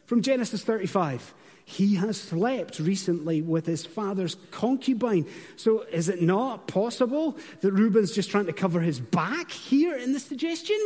from 0.06 0.22
Genesis 0.22 0.64
35? 0.64 1.34
He 1.66 1.96
has 1.96 2.20
slept 2.20 2.80
recently 2.80 3.42
with 3.42 3.66
his 3.66 3.86
father's 3.86 4.36
concubine. 4.52 5.26
So 5.56 5.84
is 5.92 6.10
it 6.10 6.22
not 6.22 6.68
possible 6.68 7.38
that 7.62 7.72
Reuben's 7.72 8.12
just 8.12 8.30
trying 8.30 8.48
to 8.48 8.54
cover 8.54 8.82
his 8.82 9.00
back 9.00 9.50
here 9.50 9.96
in 9.96 10.12
the 10.12 10.20
suggestion? 10.20 10.78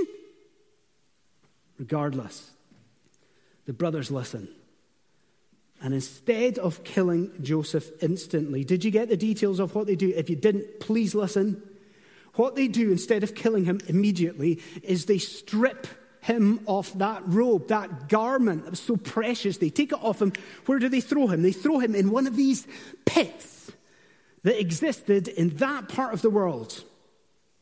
Regardless, 1.77 2.51
the 3.65 3.73
brothers 3.73 4.09
listen. 4.11 4.47
And 5.81 5.93
instead 5.93 6.57
of 6.57 6.83
killing 6.83 7.31
Joseph 7.41 7.91
instantly, 8.01 8.63
did 8.63 8.83
you 8.83 8.89
get 8.89 9.09
the 9.09 9.17
details 9.17 9.59
of 9.59 9.75
what 9.75 9.85
they 9.85 9.95
do? 9.95 10.11
If 10.15 10.29
you 10.29 10.35
didn't, 10.35 10.79
please 10.79 11.13
listen. 11.13 11.61
What 12.33 12.55
they 12.55 12.67
do 12.67 12.91
instead 12.91 13.23
of 13.23 13.35
killing 13.35 13.65
him 13.65 13.79
immediately 13.87 14.61
is 14.81 15.05
they 15.05 15.19
strip 15.19 15.87
him 16.21 16.61
off 16.65 16.93
that 16.93 17.21
robe, 17.25 17.67
that 17.67 18.09
garment 18.09 18.63
that 18.63 18.71
was 18.71 18.79
so 18.79 18.97
precious. 18.97 19.57
They 19.57 19.69
take 19.69 19.91
it 19.91 19.99
off 20.01 20.21
him. 20.21 20.33
Where 20.65 20.79
do 20.79 20.89
they 20.89 21.01
throw 21.01 21.27
him? 21.27 21.41
They 21.41 21.51
throw 21.51 21.79
him 21.79 21.95
in 21.95 22.09
one 22.09 22.27
of 22.27 22.35
these 22.35 22.67
pits 23.05 23.71
that 24.43 24.59
existed 24.59 25.27
in 25.27 25.57
that 25.57 25.89
part 25.89 26.13
of 26.13 26.21
the 26.21 26.29
world. 26.29 26.83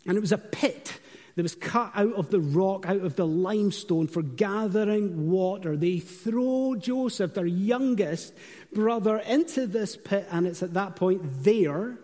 And 0.06 0.17
it 0.17 0.21
was 0.21 0.32
a 0.32 0.38
pit 0.38 0.99
that 1.36 1.43
was 1.43 1.56
cut 1.56 1.91
out 1.95 2.13
of 2.13 2.30
the 2.30 2.39
rock, 2.39 2.86
out 2.88 3.02
of 3.02 3.15
the 3.15 3.28
limestone 3.28 4.08
for 4.08 4.21
gathering 4.21 5.30
water. 5.30 5.76
They 5.76 6.00
throw 6.00 6.76
Joseph, 6.76 7.34
their 7.34 7.45
youngest 7.45 8.34
brother, 8.74 9.17
into 9.17 9.67
this 9.67 9.98
pit, 9.98 10.28
and 10.32 10.48
it's 10.48 10.63
at 10.63 10.74
that 10.76 10.95
point 10.95 11.21
there 11.43 11.98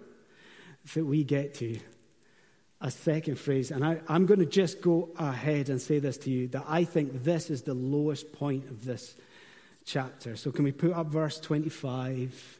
that 0.93 1.05
we 1.05 1.23
get 1.23 1.55
to 1.55 1.79
a 2.81 2.91
second 2.91 3.39
phrase. 3.39 3.71
And 3.71 3.85
I, 3.85 4.01
am 4.09 4.25
going 4.25 4.39
to 4.39 4.45
just 4.45 4.81
go 4.81 5.09
ahead 5.17 5.69
and 5.69 5.81
say 5.81 5.99
this 5.99 6.17
to 6.19 6.29
you 6.29 6.47
that 6.49 6.65
I 6.67 6.83
think 6.83 7.23
this 7.23 7.49
is 7.49 7.61
the 7.61 7.73
lowest 7.73 8.33
point 8.33 8.69
of 8.69 8.83
this 8.83 9.15
chapter. 9.85 10.35
So, 10.35 10.51
can 10.51 10.65
we 10.65 10.71
put 10.73 10.91
up 10.91 11.07
verse 11.07 11.39
25? 11.39 12.59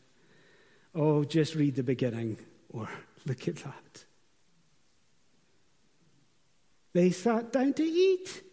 Oh, 0.95 1.23
just 1.23 1.55
read 1.55 1.75
the 1.75 1.83
beginning, 1.83 2.37
or 2.69 2.87
look 3.25 3.47
at 3.47 3.57
that. 3.57 4.05
They 6.93 7.11
sat 7.11 7.53
down 7.53 7.73
to 7.73 7.83
eat. 7.83 8.43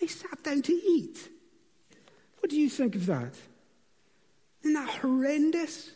They 0.00 0.06
sat 0.06 0.42
down 0.42 0.62
to 0.62 0.72
eat. 0.72 1.28
What 2.40 2.50
do 2.50 2.56
you 2.56 2.68
think 2.68 2.94
of 2.94 3.06
that? 3.06 3.34
Isn't 4.62 4.74
that 4.74 4.88
horrendous? 5.00 5.90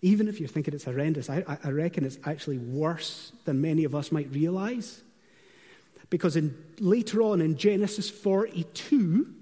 Even 0.00 0.26
if 0.26 0.40
you're 0.40 0.48
thinking 0.48 0.74
it's 0.74 0.84
horrendous, 0.84 1.30
I, 1.30 1.44
I 1.62 1.70
reckon 1.70 2.04
it's 2.04 2.18
actually 2.24 2.58
worse 2.58 3.32
than 3.44 3.60
many 3.60 3.84
of 3.84 3.94
us 3.94 4.10
might 4.10 4.32
realize. 4.32 5.02
Because 6.10 6.36
in, 6.36 6.56
later 6.78 7.22
on 7.22 7.40
in 7.40 7.56
Genesis 7.56 8.10
42, 8.10 9.32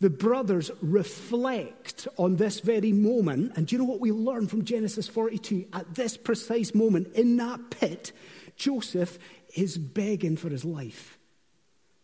the 0.00 0.10
brothers 0.10 0.70
reflect 0.80 2.06
on 2.16 2.36
this 2.36 2.60
very 2.60 2.92
moment. 2.92 3.56
And 3.56 3.66
do 3.66 3.74
you 3.74 3.82
know 3.82 3.88
what 3.88 4.00
we 4.00 4.12
learn 4.12 4.46
from 4.46 4.64
Genesis 4.64 5.08
42? 5.08 5.66
At 5.72 5.94
this 5.94 6.16
precise 6.16 6.74
moment, 6.74 7.14
in 7.14 7.36
that 7.38 7.70
pit, 7.70 8.12
Joseph 8.56 9.18
is 9.56 9.76
begging 9.76 10.36
for 10.36 10.50
his 10.50 10.64
life. 10.64 11.18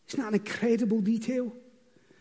Isn't 0.08 0.20
that 0.20 0.28
an 0.28 0.34
incredible 0.34 1.00
detail? 1.00 1.52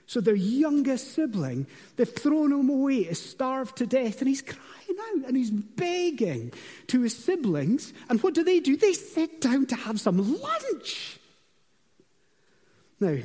So 0.05 0.21
their 0.21 0.36
youngest 0.36 1.13
sibling, 1.13 1.65
they've 1.95 2.07
thrown 2.07 2.51
him 2.51 2.69
away 2.69 3.05
to 3.05 3.15
starved 3.15 3.77
to 3.77 3.88
death, 3.88 4.19
and 4.19 4.27
he's 4.27 4.41
crying 4.41 4.99
out 5.09 5.27
and 5.27 5.36
he's 5.36 5.49
begging 5.49 6.51
to 6.88 7.01
his 7.01 7.15
siblings. 7.15 7.93
And 8.09 8.21
what 8.21 8.33
do 8.33 8.43
they 8.43 8.59
do? 8.59 8.77
They 8.77 8.93
sit 8.93 9.41
down 9.41 9.65
to 9.67 9.75
have 9.75 9.99
some 9.99 10.39
lunch. 10.39 11.19
Now, 12.99 13.17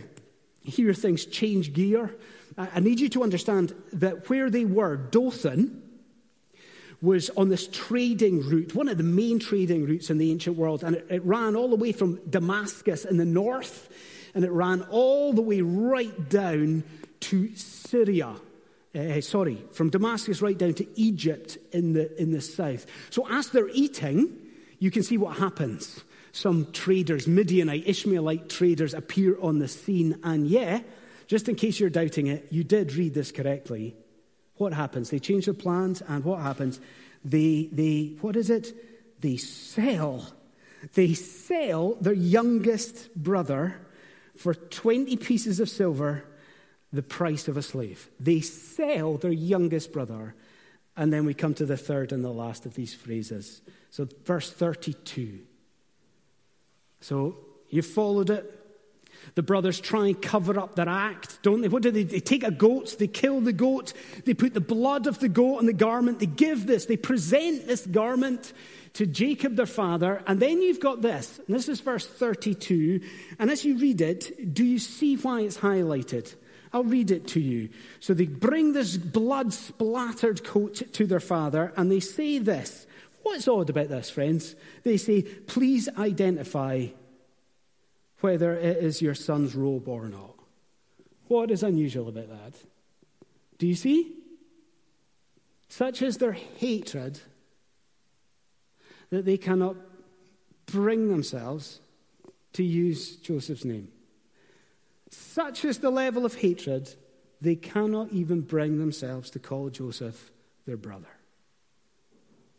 here 0.63 0.95
things 0.95 1.27
change 1.27 1.73
gear. 1.73 2.15
I 2.59 2.81
need 2.81 2.99
you 2.99 3.09
to 3.11 3.23
understand 3.23 3.73
that 3.93 4.29
where 4.29 4.51
they 4.51 4.65
were, 4.65 4.97
Dothan, 4.97 5.83
was 7.01 7.31
on 7.31 7.49
this 7.49 7.69
trading 7.69 8.43
route, 8.43 8.75
one 8.75 8.89
of 8.89 8.97
the 8.99 9.05
main 9.05 9.39
trading 9.39 9.87
routes 9.87 10.11
in 10.11 10.19
the 10.19 10.33
ancient 10.33 10.57
world, 10.57 10.83
and 10.83 10.97
it, 10.97 11.07
it, 11.09 11.25
ran 11.25 11.55
all 11.55 11.69
the 11.69 11.77
way 11.77 11.93
from 11.93 12.17
Damascus 12.29 13.05
in 13.05 13.17
the 13.17 13.25
north, 13.25 13.89
and 14.35 14.45
it 14.45 14.51
ran 14.51 14.83
all 14.91 15.33
the 15.33 15.43
way 15.43 15.61
right 15.61 16.29
down 16.29 16.83
to 17.21 17.55
Syria. 17.55 18.35
Uh, 18.93 19.21
sorry, 19.21 19.63
from 19.71 19.91
Damascus 19.91 20.43
right 20.43 20.59
down 20.59 20.75
to 20.75 21.01
Egypt 21.01 21.59
in 21.71 21.93
the, 21.93 22.21
in 22.21 22.33
the 22.33 22.41
south. 22.41 22.87
So 23.11 23.29
as 23.31 23.51
they're 23.51 23.69
eating, 23.69 24.37
you 24.81 24.91
can 24.91 25.05
see 25.05 25.19
what 25.19 25.37
happens. 25.37 26.03
Some 26.33 26.73
traders, 26.73 27.29
Midianite, 27.29 27.87
Ishmaelite 27.87 28.49
traders, 28.49 28.95
appear 28.95 29.41
on 29.41 29.61
the 29.61 29.69
scene, 29.69 30.19
and 30.25 30.49
yeah, 30.49 30.81
just 31.29 31.49
in 31.49 31.55
case 31.55 31.79
you're 31.79 31.91
doubting 31.91 32.27
it, 32.27 32.49
you 32.51 32.65
did 32.65 32.95
read 32.95 33.15
this 33.15 33.31
correctly. 33.31 33.95
What 34.57 34.73
happens? 34.73 35.11
They 35.11 35.21
change 35.21 35.45
their 35.45 35.55
plans, 35.55 36.03
and 36.09 36.25
what 36.25 36.41
happens? 36.41 36.81
They, 37.23 37.69
they, 37.71 38.17
what 38.23 38.35
is 38.35 38.51
it? 38.51 38.75
They 39.21 39.37
sell. 39.37 40.27
They 40.95 41.13
sell 41.13 41.95
their 42.01 42.15
youngest 42.15 43.15
brother 43.15 43.77
for 44.37 44.55
20 44.55 45.17
pieces 45.17 45.61
of 45.61 45.69
silver, 45.69 46.25
the 46.93 47.03
price 47.03 47.47
of 47.47 47.59
a 47.59 47.63
slave. 47.63 48.09
They 48.19 48.41
sell 48.41 49.19
their 49.19 49.31
youngest 49.31 49.93
brother. 49.93 50.35
And 50.97 51.13
then 51.13 51.27
we 51.27 51.35
come 51.35 51.55
to 51.55 51.67
the 51.67 51.77
third 51.77 52.11
and 52.11 52.25
the 52.25 52.31
last 52.31 52.65
of 52.65 52.75
these 52.75 52.95
phrases. 52.95 53.61
So, 53.91 54.09
verse 54.25 54.51
32. 54.51 55.41
So, 57.01 57.37
you 57.69 57.83
followed 57.83 58.31
it. 58.31 58.58
The 59.35 59.43
brothers 59.43 59.81
try 59.81 60.07
and 60.07 60.21
cover 60.21 60.59
up 60.59 60.77
their 60.77 60.89
act, 60.89 61.39
don't 61.43 61.61
they? 61.61 61.69
What 61.69 61.83
do 61.83 61.91
they? 61.91 62.05
They 62.05 62.21
take 62.21 62.45
a 62.45 62.51
goat, 62.51 62.97
they 62.99 63.07
kill 63.07 63.41
the 63.41 63.53
goat, 63.53 63.93
they 64.25 64.35
put 64.35 64.55
the 64.55 64.61
blood 64.61 65.07
of 65.07 65.19
the 65.19 65.29
goat 65.29 65.59
on 65.59 65.67
the 65.67 65.73
garment, 65.73 66.19
they 66.19 66.27
give 66.27 66.67
this, 66.67 66.87
they 66.87 66.97
present 66.97 67.67
this 67.67 67.87
garment 67.87 68.53
to 68.95 69.07
Jacob 69.07 69.57
their 69.57 69.67
father, 69.67 70.23
and 70.27 70.41
then 70.41 70.61
you've 70.61 70.81
got 70.81 71.03
this. 71.03 71.39
And 71.47 71.55
this 71.55 71.69
is 71.69 71.81
verse 71.81 72.07
32. 72.07 73.01
And 73.39 73.51
as 73.51 73.65
you 73.65 73.79
read 73.79 74.01
it, 74.01 74.55
do 74.55 74.65
you 74.65 74.79
see 74.79 75.17
why 75.17 75.43
it's 75.43 75.59
highlighted? 75.59 76.35
I'll 76.73 76.85
read 76.85 77.11
it 77.11 77.27
to 77.29 77.41
you. 77.41 77.71
So 78.01 78.15
they 78.15 78.27
bring 78.27 78.73
this 78.73 78.97
blood 78.97 79.53
splattered 79.53 80.45
coat 80.45 80.83
to 80.93 81.07
their 81.07 81.21
father, 81.21 81.73
and 81.77 81.91
they 81.91 82.01
say 82.01 82.39
this. 82.39 82.87
What's 83.23 83.49
odd 83.49 83.71
about 83.71 83.89
this, 83.89 84.11
friends? 84.11 84.55
They 84.85 84.97
say, 84.97 85.23
Please 85.23 85.89
identify 85.97 86.89
whether 88.21 88.55
it 88.55 88.79
is 88.79 89.03
your 89.03 89.15
son's 89.15 89.55
robe 89.55 89.89
or 89.89 90.09
not. 90.09 90.35
What 91.29 91.51
is 91.51 91.63
unusual 91.63 92.09
about 92.09 92.29
that? 92.29 92.55
Do 93.59 93.67
you 93.67 93.75
see? 93.75 94.15
Such 95.69 96.03
is 96.03 96.17
their 96.19 96.33
hatred 96.33 97.21
that 99.11 99.25
they 99.25 99.37
cannot 99.37 99.77
bring 100.67 101.09
themselves 101.09 101.81
to 102.55 102.63
use 102.63 103.17
Joseph's 103.17 103.65
name. 103.65 103.89
Such 105.11 105.65
is 105.65 105.79
the 105.79 105.91
level 105.91 106.25
of 106.25 106.37
hatred, 106.37 106.95
they 107.41 107.55
cannot 107.55 108.13
even 108.13 108.41
bring 108.41 108.79
themselves 108.79 109.31
to 109.31 109.39
call 109.39 109.71
Joseph 109.71 110.33
their 110.67 110.77
brother. 110.77 111.09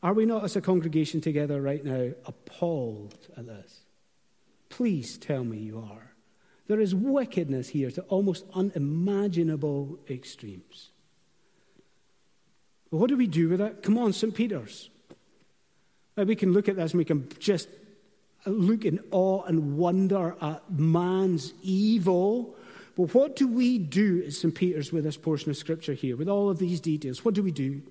Are 0.02 0.14
we 0.14 0.26
not, 0.26 0.44
as 0.44 0.56
a 0.56 0.62
congregation 0.62 1.22
together 1.22 1.62
right 1.62 1.84
now, 1.84 2.12
appalled 2.26 3.18
at 3.36 3.46
this? 3.46 3.82
Please 4.70 5.18
tell 5.18 5.44
me 5.44 5.58
you 5.58 5.80
are. 5.80 6.14
There 6.68 6.80
is 6.80 6.94
wickedness 6.94 7.70
here 7.70 7.90
to 7.92 8.02
almost 8.04 8.46
unimaginable 8.54 10.00
extremes. 10.10 10.92
But 12.92 12.98
what 12.98 13.10
do 13.10 13.18
we 13.18 13.28
do 13.28 13.50
with 13.50 13.62
it? 13.62 13.84
Come 13.84 13.98
on, 13.98 14.14
St. 14.14 14.34
Peter's. 14.34 14.90
Now, 16.16 16.24
We 16.24 16.36
can 16.36 16.54
look 16.54 16.70
at 16.70 16.76
this 16.76 16.92
and 16.92 17.00
we 17.00 17.06
can 17.06 17.28
just 17.40 17.70
look 18.46 18.86
in 18.86 19.00
awe 19.12 19.44
and 19.44 19.78
wonder 19.78 20.36
at 20.42 20.70
man's 20.72 21.54
evil. 21.62 22.56
But 22.96 23.14
what 23.14 23.36
do 23.36 23.48
we 23.48 23.78
do 23.78 24.24
at 24.26 24.34
St. 24.34 24.54
Peter's 24.54 24.92
with 24.92 25.04
this 25.04 25.18
portion 25.18 25.50
of 25.50 25.58
Scripture 25.58 25.94
here, 25.94 26.18
with 26.18 26.30
all 26.30 26.50
of 26.50 26.60
these 26.60 26.80
details? 26.80 27.24
What 27.24 27.34
do 27.34 27.44
we 27.44 27.52
do? 27.52 27.82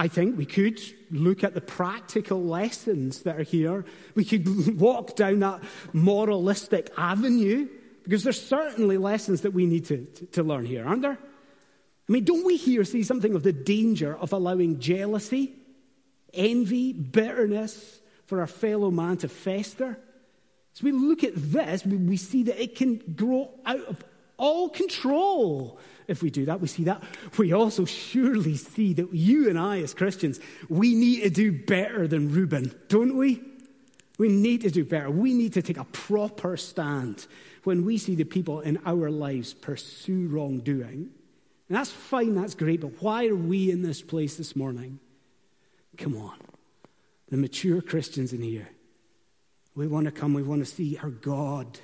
I 0.00 0.06
think 0.06 0.38
we 0.38 0.46
could 0.46 0.80
look 1.10 1.42
at 1.42 1.54
the 1.54 1.60
practical 1.60 2.42
lessons 2.44 3.22
that 3.22 3.36
are 3.36 3.42
here. 3.42 3.84
We 4.14 4.24
could 4.24 4.78
walk 4.80 5.16
down 5.16 5.40
that 5.40 5.60
moralistic 5.92 6.90
avenue, 6.96 7.68
because 8.04 8.22
there's 8.22 8.40
certainly 8.40 8.96
lessons 8.96 9.40
that 9.40 9.50
we 9.50 9.66
need 9.66 9.86
to, 9.86 10.06
to, 10.32 10.44
learn 10.44 10.64
here, 10.64 10.86
aren't 10.86 11.02
there? 11.02 11.18
I 11.18 12.12
mean, 12.12 12.24
don't 12.24 12.46
we 12.46 12.56
here 12.56 12.84
see 12.84 13.02
something 13.02 13.34
of 13.34 13.42
the 13.42 13.52
danger 13.52 14.16
of 14.16 14.32
allowing 14.32 14.78
jealousy, 14.78 15.52
envy, 16.32 16.92
bitterness, 16.92 18.00
for 18.26 18.40
our 18.40 18.46
fellow 18.46 18.92
man 18.92 19.16
to 19.18 19.28
fester. 19.28 19.98
As 20.74 20.82
we 20.82 20.92
look 20.92 21.24
at 21.24 21.32
this, 21.34 21.84
we 21.84 22.16
see 22.16 22.44
that 22.44 22.62
it 22.62 22.76
can 22.76 22.98
grow 23.16 23.50
out 23.66 23.84
of 23.86 24.04
all 24.38 24.68
control 24.68 25.78
if 26.06 26.22
we 26.22 26.30
do 26.30 26.46
that. 26.46 26.60
We 26.60 26.68
see 26.68 26.84
that. 26.84 27.02
We 27.36 27.52
also 27.52 27.84
surely 27.84 28.56
see 28.56 28.94
that 28.94 29.12
you 29.12 29.50
and 29.50 29.58
I, 29.58 29.82
as 29.82 29.92
Christians, 29.92 30.40
we 30.68 30.94
need 30.94 31.22
to 31.22 31.30
do 31.30 31.52
better 31.52 32.08
than 32.08 32.32
Reuben, 32.32 32.74
don't 32.88 33.16
we? 33.16 33.42
We 34.18 34.28
need 34.28 34.62
to 34.62 34.70
do 34.70 34.84
better. 34.84 35.10
We 35.10 35.34
need 35.34 35.52
to 35.52 35.62
take 35.62 35.76
a 35.76 35.84
proper 35.84 36.56
stand 36.56 37.26
when 37.64 37.84
we 37.84 37.98
see 37.98 38.14
the 38.14 38.24
people 38.24 38.60
in 38.60 38.80
our 38.86 39.10
lives 39.10 39.52
pursue 39.52 40.28
wrongdoing. 40.28 41.10
And 41.68 41.76
that's 41.76 41.90
fine, 41.90 42.34
that's 42.34 42.54
great, 42.54 42.80
but 42.80 43.02
why 43.02 43.26
are 43.26 43.36
we 43.36 43.70
in 43.70 43.82
this 43.82 44.00
place 44.00 44.36
this 44.36 44.56
morning? 44.56 44.98
Come 45.98 46.16
on 46.16 46.38
the 47.30 47.36
mature 47.36 47.80
Christians 47.80 48.32
in 48.32 48.40
here. 48.40 48.68
We 49.74 49.86
want 49.86 50.06
to 50.06 50.10
come, 50.10 50.34
we 50.34 50.42
want 50.42 50.60
to 50.60 50.66
see 50.66 50.98
our 50.98 51.10
God. 51.10 51.78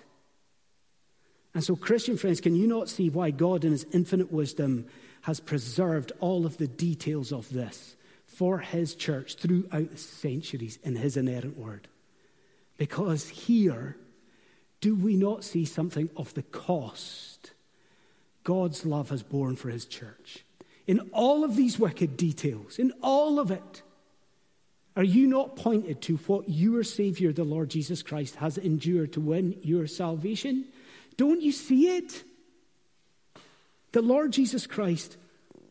And 1.55 1.63
so, 1.63 1.77
Christian 1.77 2.17
friends, 2.17 2.41
can 2.41 2.57
you 2.57 2.67
not 2.67 2.89
see 2.89 3.09
why 3.09 3.31
God, 3.31 3.65
in 3.65 3.71
His 3.71 3.87
infinite 3.93 4.33
wisdom, 4.33 4.87
has 5.23 5.39
preserved 5.41 6.13
all 6.21 6.45
of 6.45 6.59
the 6.59 6.67
details 6.67 7.33
of 7.33 7.49
this 7.51 7.97
for 8.27 8.59
His 8.59 8.95
church 8.95 9.37
throughout 9.37 9.91
the 9.91 9.97
centuries 9.97 10.79
in 10.83 10.97
His 10.97 11.17
inerrant 11.17 11.57
word? 11.57 11.87
Because 12.77 13.29
here, 13.29 13.97
do 14.81 14.97
we 14.97 15.15
not 15.15 15.45
see 15.45 15.65
something 15.65 16.11
of 16.17 16.35
the 16.35 16.43
cost 16.43 17.53
God's 18.43 18.85
love 18.85 19.11
has 19.11 19.23
borne 19.23 19.55
for 19.55 19.71
His 19.71 19.85
church? 19.85 20.45
In 20.89 20.99
all 21.13 21.45
of 21.45 21.55
these 21.55 21.79
wicked 21.79 22.17
details, 22.17 22.81
in 22.81 22.93
all 23.01 23.39
of 23.39 23.53
it, 23.53 23.83
are 24.97 25.05
you 25.05 25.27
not 25.27 25.57
pointed 25.57 26.03
to 26.03 26.17
what 26.19 26.49
your 26.49 26.85
Savior, 26.85 27.33
the 27.33 27.45
Lord 27.45 27.71
Jesus 27.71 28.03
Christ, 28.03 28.37
has 28.37 28.59
endured 28.59 29.13
to 29.15 29.21
win 29.21 29.57
your 29.63 29.87
salvation? 29.87 30.67
Don't 31.17 31.43
you 31.43 31.53
see 31.53 31.97
it? 31.97 32.25
The 33.93 34.03
Lord 34.03 34.33
Jesus 34.33 34.67
Christ 34.67 35.17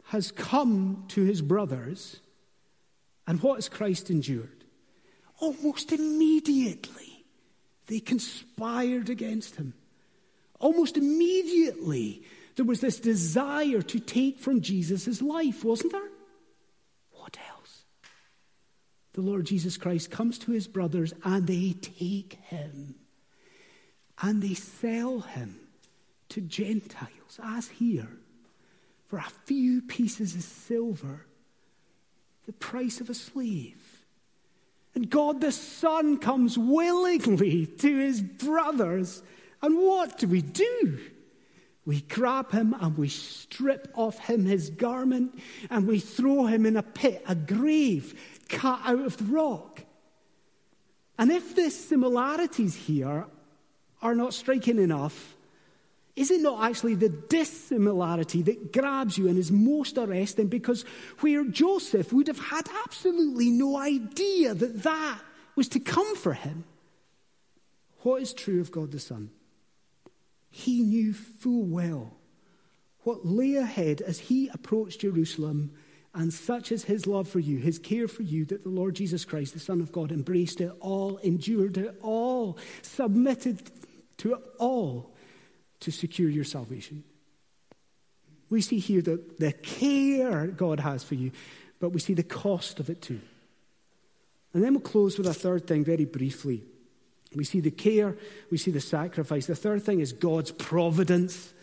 has 0.06 0.32
come 0.32 1.06
to 1.10 1.24
his 1.24 1.42
brothers, 1.42 2.20
and 3.28 3.42
what 3.42 3.56
has 3.56 3.70
Christ 3.70 4.10
endured? 4.10 4.64
Almost 5.40 5.92
immediately, 5.92 7.26
they 7.88 8.00
conspired 8.00 9.10
against 9.10 9.56
him. 9.56 9.74
Almost 10.60 10.96
immediately, 10.96 12.24
there 12.56 12.66
was 12.66 12.80
this 12.80 13.00
desire 13.00 13.82
to 13.82 14.00
take 14.00 14.40
from 14.40 14.62
Jesus 14.62 15.06
his 15.06 15.22
life, 15.22 15.66
wasn't 15.66 15.92
there? 15.92 16.10
What 17.12 17.38
else? 17.50 17.84
The 19.14 19.22
Lord 19.22 19.46
Jesus 19.46 19.76
Christ 19.76 20.12
comes 20.12 20.40
to 20.40 20.52
his 20.52 20.68
brothers 20.68 21.14
and 21.24 21.46
they 21.46 21.74
take 21.74 22.36
him 22.44 22.96
and 24.24 24.42
they 24.42 24.54
sell 24.54 25.20
him 25.20 25.60
to 26.30 26.40
Gentiles, 26.40 27.40
as 27.44 27.68
here, 27.68 28.08
for 29.06 29.18
a 29.18 29.32
few 29.44 29.82
pieces 29.82 30.34
of 30.34 30.42
silver, 30.42 31.26
the 32.46 32.54
price 32.54 33.02
of 33.02 33.10
a 33.10 33.14
slave. 33.14 34.06
And 34.96 35.10
God 35.10 35.42
the 35.42 35.52
Son 35.52 36.18
comes 36.18 36.58
willingly 36.58 37.66
to 37.66 37.98
his 37.98 38.22
brothers. 38.22 39.22
And 39.62 39.78
what 39.78 40.18
do 40.20 40.28
we 40.28 40.42
do? 40.42 41.00
We 41.86 42.00
grab 42.02 42.52
him 42.52 42.74
and 42.80 42.98
we 42.98 43.10
strip 43.10 43.92
off 43.94 44.20
him 44.20 44.46
his 44.46 44.70
garment 44.70 45.38
and 45.70 45.86
we 45.86 46.00
throw 46.00 46.46
him 46.46 46.66
in 46.66 46.78
a 46.78 46.84
pit, 46.84 47.24
a 47.28 47.36
grave, 47.36 48.18
cut 48.48 48.80
out 48.86 49.02
of 49.02 49.18
the 49.18 49.26
rock. 49.26 49.82
And 51.18 51.30
if 51.30 51.56
the 51.56 51.70
similarities 51.70 52.76
here 52.76 53.26
are 54.04 54.14
not 54.14 54.34
striking 54.34 54.78
enough, 54.78 55.36
is 56.16 56.30
it 56.30 56.42
not 56.42 56.64
actually 56.64 56.94
the 56.94 57.10
dissimilarity 57.10 58.44
that 58.44 58.72
grabs 58.72 59.18
you 59.18 59.28
and 59.28 59.38
is 59.38 59.52
most 59.52 59.98
arresting? 59.98 60.48
Because 60.48 60.84
where 61.22 61.44
Joseph 61.46 62.14
would 62.14 62.28
have 62.28 62.38
had 62.38 62.70
absolutely 62.86 63.50
no 63.50 63.78
idea 63.78 64.54
that 64.54 64.84
that 64.84 65.20
was 65.56 65.68
to 65.70 65.80
come 65.80 66.16
for 66.16 66.34
him, 66.34 66.66
what 68.02 68.22
is 68.22 68.34
true 68.34 68.62
of 68.62 68.72
God 68.72 68.92
the 68.92 69.00
Son? 69.00 69.32
He 70.52 70.82
knew 70.82 71.14
full 71.14 71.64
well 71.64 72.14
what 73.04 73.26
lay 73.26 73.56
ahead 73.56 74.02
as 74.02 74.20
he 74.20 74.50
approached 74.50 75.02
Jerusalem 75.02 75.72
and 76.16 76.32
such 76.32 76.72
is 76.72 76.84
his 76.84 77.08
love 77.08 77.28
for 77.28 77.40
you, 77.40 77.58
his 77.58 77.80
care 77.80 78.08
for 78.08 78.22
you, 78.22 78.46
that 78.46 78.64
the 78.64 78.70
Lord 78.70 78.96
Jesus 78.96 79.26
Christ, 79.26 79.54
the 79.54 79.60
Son 79.60 79.82
of 79.82 79.92
God, 79.92 80.12
embraced 80.12 80.62
it 80.62 80.72
all, 80.80 81.18
endured 81.18 81.78
it 81.78 81.98
all, 82.04 82.58
submitted 82.84 83.64
to 84.24 84.40
all 84.58 85.12
to 85.82 85.92
secure 85.92 86.30
your 86.30 86.46
salvation. 86.46 87.04
We 88.50 88.62
see 88.62 88.80
here 88.80 89.02
the, 89.02 89.22
the 89.38 89.52
care 89.52 90.48
God 90.48 90.80
has 90.80 91.04
for 91.04 91.16
you, 91.16 91.32
but 91.82 91.90
we 91.90 92.00
see 92.00 92.14
the 92.14 92.24
cost 92.24 92.80
of 92.80 92.90
it 92.90 93.02
too. 93.02 93.20
And 94.54 94.64
then 94.64 94.74
we'll 94.74 94.82
close 94.82 95.18
with 95.18 95.28
a 95.28 95.34
third 95.34 95.68
thing 95.68 95.84
very 95.84 96.06
briefly. 96.06 96.64
We 97.36 97.44
see 97.44 97.60
the 97.60 97.72
care, 97.72 98.16
we 98.50 98.58
see 98.58 98.72
the 98.72 98.80
sacrifice. 98.80 99.48
The 99.48 99.56
third 99.56 99.84
thing 99.84 100.00
is 100.00 100.14
God's 100.14 100.52
providence. 100.52 101.54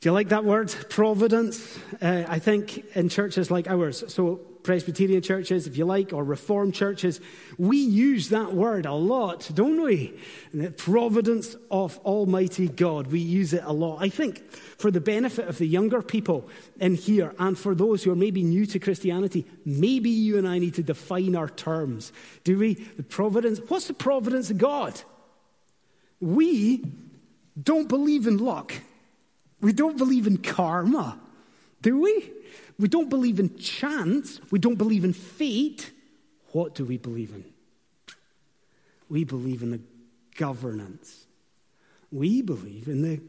Do 0.00 0.08
you 0.08 0.12
like 0.12 0.30
that 0.30 0.44
word, 0.44 0.74
providence? 0.88 1.78
Uh, 2.00 2.24
I 2.28 2.38
think 2.38 2.96
in 2.96 3.10
churches 3.10 3.50
like 3.50 3.68
ours, 3.68 4.04
so 4.08 4.40
Presbyterian 4.66 5.22
churches, 5.22 5.66
if 5.66 5.78
you 5.78 5.84
like, 5.84 6.12
or 6.12 6.24
Reformed 6.24 6.74
churches, 6.74 7.20
we 7.56 7.78
use 7.78 8.30
that 8.30 8.52
word 8.52 8.84
a 8.84 8.92
lot, 8.92 9.48
don't 9.54 9.80
we? 9.80 10.12
The 10.52 10.72
providence 10.72 11.56
of 11.70 11.98
Almighty 11.98 12.68
God. 12.68 13.06
We 13.06 13.20
use 13.20 13.52
it 13.52 13.62
a 13.64 13.72
lot. 13.72 14.02
I 14.02 14.08
think 14.08 14.50
for 14.52 14.90
the 14.90 15.00
benefit 15.00 15.46
of 15.48 15.58
the 15.58 15.66
younger 15.66 16.02
people 16.02 16.48
in 16.80 16.96
here 16.96 17.32
and 17.38 17.56
for 17.56 17.76
those 17.76 18.02
who 18.02 18.10
are 18.10 18.16
maybe 18.16 18.42
new 18.42 18.66
to 18.66 18.80
Christianity, 18.80 19.46
maybe 19.64 20.10
you 20.10 20.36
and 20.36 20.48
I 20.48 20.58
need 20.58 20.74
to 20.74 20.82
define 20.82 21.36
our 21.36 21.48
terms. 21.48 22.12
Do 22.42 22.58
we? 22.58 22.74
The 22.74 23.04
providence. 23.04 23.60
What's 23.68 23.86
the 23.86 23.94
providence 23.94 24.50
of 24.50 24.58
God? 24.58 25.00
We 26.20 26.84
don't 27.62 27.88
believe 27.88 28.26
in 28.26 28.38
luck. 28.38 28.74
We 29.60 29.72
don't 29.72 29.96
believe 29.96 30.26
in 30.26 30.38
karma, 30.38 31.18
do 31.82 32.00
we? 32.00 32.32
We 32.78 32.88
don't 32.88 33.08
believe 33.08 33.40
in 33.40 33.56
chance. 33.58 34.40
We 34.50 34.58
don't 34.58 34.76
believe 34.76 35.04
in 35.04 35.12
fate. 35.12 35.90
What 36.52 36.74
do 36.74 36.84
we 36.84 36.98
believe 36.98 37.30
in? 37.30 37.44
We 39.08 39.24
believe 39.24 39.62
in 39.62 39.70
the 39.70 39.80
governance. 40.36 41.26
We 42.12 42.42
believe 42.42 42.88
in 42.88 43.02
the 43.02 43.20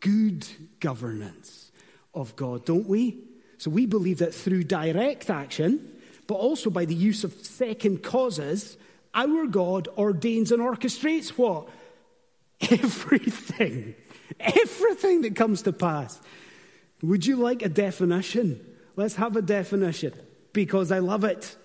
good 0.00 0.46
governance 0.80 1.70
of 2.14 2.34
God, 2.36 2.64
don't 2.64 2.88
we? 2.88 3.18
So 3.58 3.70
we 3.70 3.86
believe 3.86 4.18
that 4.18 4.34
through 4.34 4.64
direct 4.64 5.30
action, 5.30 5.92
but 6.26 6.34
also 6.34 6.70
by 6.70 6.84
the 6.84 6.94
use 6.94 7.24
of 7.24 7.32
second 7.44 8.02
causes, 8.02 8.76
our 9.14 9.46
God 9.46 9.88
ordains 9.96 10.52
and 10.52 10.62
orchestrates 10.62 11.30
what? 11.30 11.68
Everything. 12.70 13.94
Everything 14.40 15.22
that 15.22 15.36
comes 15.36 15.62
to 15.62 15.72
pass. 15.72 16.20
Would 17.02 17.26
you 17.26 17.36
like 17.36 17.62
a 17.62 17.68
definition? 17.68 18.64
Let's 18.96 19.16
have 19.16 19.36
a 19.36 19.42
definition 19.42 20.12
because 20.52 20.92
I 20.92 21.00
love 21.00 21.24
it. 21.24 21.56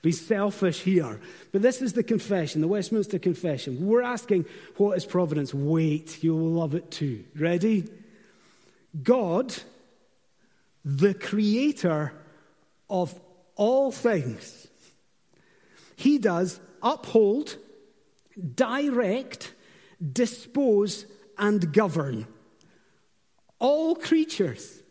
Be 0.00 0.12
selfish 0.12 0.80
here. 0.80 1.20
But 1.52 1.62
this 1.62 1.82
is 1.82 1.92
the 1.92 2.02
confession, 2.02 2.60
the 2.60 2.68
Westminster 2.68 3.18
Confession. 3.18 3.86
We're 3.86 4.02
asking, 4.02 4.46
what 4.76 4.96
is 4.96 5.04
providence? 5.04 5.52
Wait, 5.52 6.22
you 6.22 6.34
will 6.34 6.52
love 6.52 6.74
it 6.74 6.90
too. 6.90 7.24
Ready? 7.36 7.88
God, 9.02 9.54
the 10.84 11.14
creator 11.14 12.12
of 12.88 13.18
all 13.56 13.90
things, 13.90 14.68
he 15.96 16.18
does 16.18 16.60
uphold, 16.80 17.56
direct, 18.54 19.52
dispose, 20.12 21.06
and 21.36 21.72
govern 21.72 22.26
all 23.58 23.94
creatures, 23.94 24.82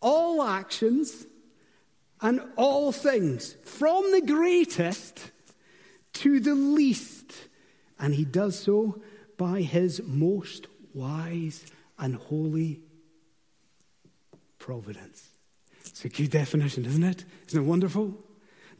all 0.00 0.42
actions, 0.42 1.26
and 2.20 2.40
all 2.56 2.92
things, 2.92 3.56
from 3.64 4.12
the 4.12 4.20
greatest 4.20 5.30
to 6.12 6.40
the 6.40 6.54
least. 6.54 7.32
And 7.98 8.14
he 8.14 8.24
does 8.24 8.58
so 8.58 9.00
by 9.36 9.62
his 9.62 10.02
most 10.04 10.66
wise 10.92 11.64
and 11.98 12.16
holy 12.16 12.80
providence. 14.58 15.28
It's 15.86 16.04
a 16.04 16.08
good 16.08 16.30
definition, 16.30 16.84
isn't 16.84 17.04
it? 17.04 17.24
Isn't 17.48 17.62
it 17.62 17.66
wonderful? 17.66 18.18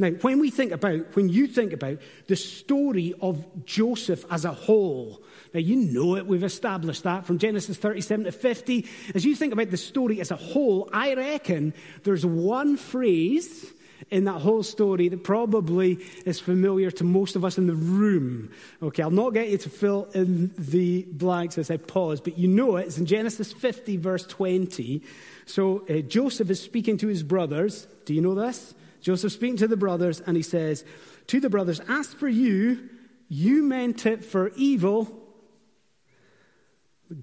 Now, 0.01 0.09
when 0.09 0.41
we 0.41 0.51
think 0.51 0.73
about, 0.73 1.15
when 1.15 1.29
you 1.29 1.47
think 1.47 1.75
about 1.75 1.99
the 2.27 2.35
story 2.35 3.15
of 3.21 3.67
Joseph 3.67 4.25
as 4.31 4.47
a 4.47 4.53
whole, 4.53 5.23
now 5.53 5.61
you 5.61 5.77
know 5.77 6.17
it, 6.17 6.27
we've 6.27 6.43
established 6.43 7.03
that 7.03 7.27
from 7.27 7.37
Genesis 7.37 7.77
37 7.77 8.25
to 8.25 8.33
50. 8.33 8.87
As 9.15 9.27
you 9.27 9.37
think 9.37 9.53
about 9.53 9.71
the 9.71 9.77
story 9.77 10.19
as 10.23 10.31
a 10.31 10.37
whole, 10.37 10.89
I 10.91 11.13
reckon 11.13 11.75
there's 12.05 12.25
one 12.25 12.79
phrase 12.79 13.71
in 14.11 14.25
that 14.25 14.41
whole 14.41 14.63
story 14.63 15.11
that 15.11 15.23
probably 15.23 15.99
is 16.25 16.41
familiar 16.41 16.91
to 16.93 17.05
most 17.05 17.37
of 17.37 17.45
us 17.45 17.59
in 17.59 17.67
the 17.67 17.75
room. 17.75 18.51
Okay, 18.83 19.03
I'll 19.03 19.11
not 19.11 19.35
get 19.35 19.51
you 19.51 19.59
to 19.59 19.69
fill 19.69 20.09
in 20.15 20.51
the 20.57 21.03
blanks 21.11 21.59
as 21.59 21.71
I 21.71 21.77
pause, 21.77 22.23
but 22.23 22.39
you 22.39 22.49
know 22.49 22.77
it. 22.77 22.87
It's 22.87 22.97
in 22.97 23.05
Genesis 23.05 23.53
50, 23.53 23.99
verse 23.99 24.27
20. 24.27 25.03
So 25.45 25.85
uh, 25.91 25.99
Joseph 26.01 26.49
is 26.49 26.59
speaking 26.63 26.97
to 26.99 27.09
his 27.09 27.23
brothers. 27.23 27.87
Do 28.07 28.15
you 28.15 28.23
know 28.23 28.35
this? 28.35 28.75
Joseph 29.01 29.33
speaking 29.33 29.57
to 29.59 29.69
the 29.69 29.77
brothers, 29.77 30.21
and 30.21 30.37
he 30.37 30.43
says 30.43 30.85
to 31.29 31.41
the 31.41 31.51
brothers, 31.51 31.81
As 31.89 32.13
for 32.13 32.29
you, 32.29 32.89
you 33.29 33.63
meant 33.63 34.07
it 34.07 34.25
for 34.25 34.51
evil, 34.57 35.17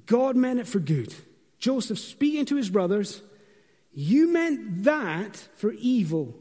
God 0.05 0.35
meant 0.35 0.59
it 0.59 0.67
for 0.67 0.79
good. 0.79 1.13
Joseph 1.59 1.99
speaking 1.99 2.45
to 2.45 2.55
his 2.55 2.69
brothers, 2.69 3.21
You 3.93 4.31
meant 4.31 4.83
that 4.83 5.35
for 5.55 5.71
evil, 5.73 6.35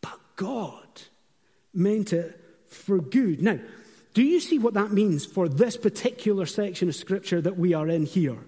but 0.00 0.18
God 0.36 1.02
meant 1.72 2.12
it 2.12 2.40
for 2.66 2.98
good. 2.98 3.42
Now, 3.42 3.58
do 4.14 4.22
you 4.22 4.40
see 4.40 4.58
what 4.58 4.74
that 4.74 4.92
means 4.92 5.24
for 5.24 5.48
this 5.48 5.76
particular 5.76 6.46
section 6.46 6.88
of 6.88 6.94
scripture 6.94 7.40
that 7.40 7.58
we 7.58 7.74
are 7.74 7.88
in 7.88 8.04
here? 8.04 8.38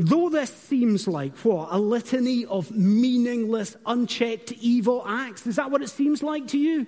Though 0.00 0.28
this 0.28 0.54
seems 0.54 1.08
like 1.08 1.36
what? 1.38 1.70
A 1.72 1.78
litany 1.78 2.46
of 2.46 2.70
meaningless, 2.70 3.76
unchecked 3.84 4.52
evil 4.52 5.04
acts. 5.04 5.44
Is 5.44 5.56
that 5.56 5.72
what 5.72 5.82
it 5.82 5.88
seems 5.88 6.22
like 6.22 6.46
to 6.48 6.58
you? 6.58 6.86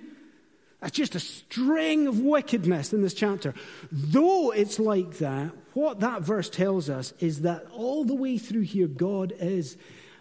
It's 0.81 0.95
just 0.95 1.15
a 1.15 1.19
string 1.19 2.07
of 2.07 2.21
wickedness 2.21 2.93
in 2.93 3.01
this 3.01 3.13
chapter. 3.13 3.53
Though 3.91 4.51
it's 4.51 4.79
like 4.79 5.17
that, 5.17 5.51
what 5.73 5.99
that 5.99 6.21
verse 6.21 6.49
tells 6.49 6.89
us 6.89 7.13
is 7.19 7.41
that 7.41 7.67
all 7.73 8.05
the 8.05 8.15
way 8.15 8.37
through 8.37 8.61
here, 8.61 8.87
God 8.87 9.33
is 9.37 9.75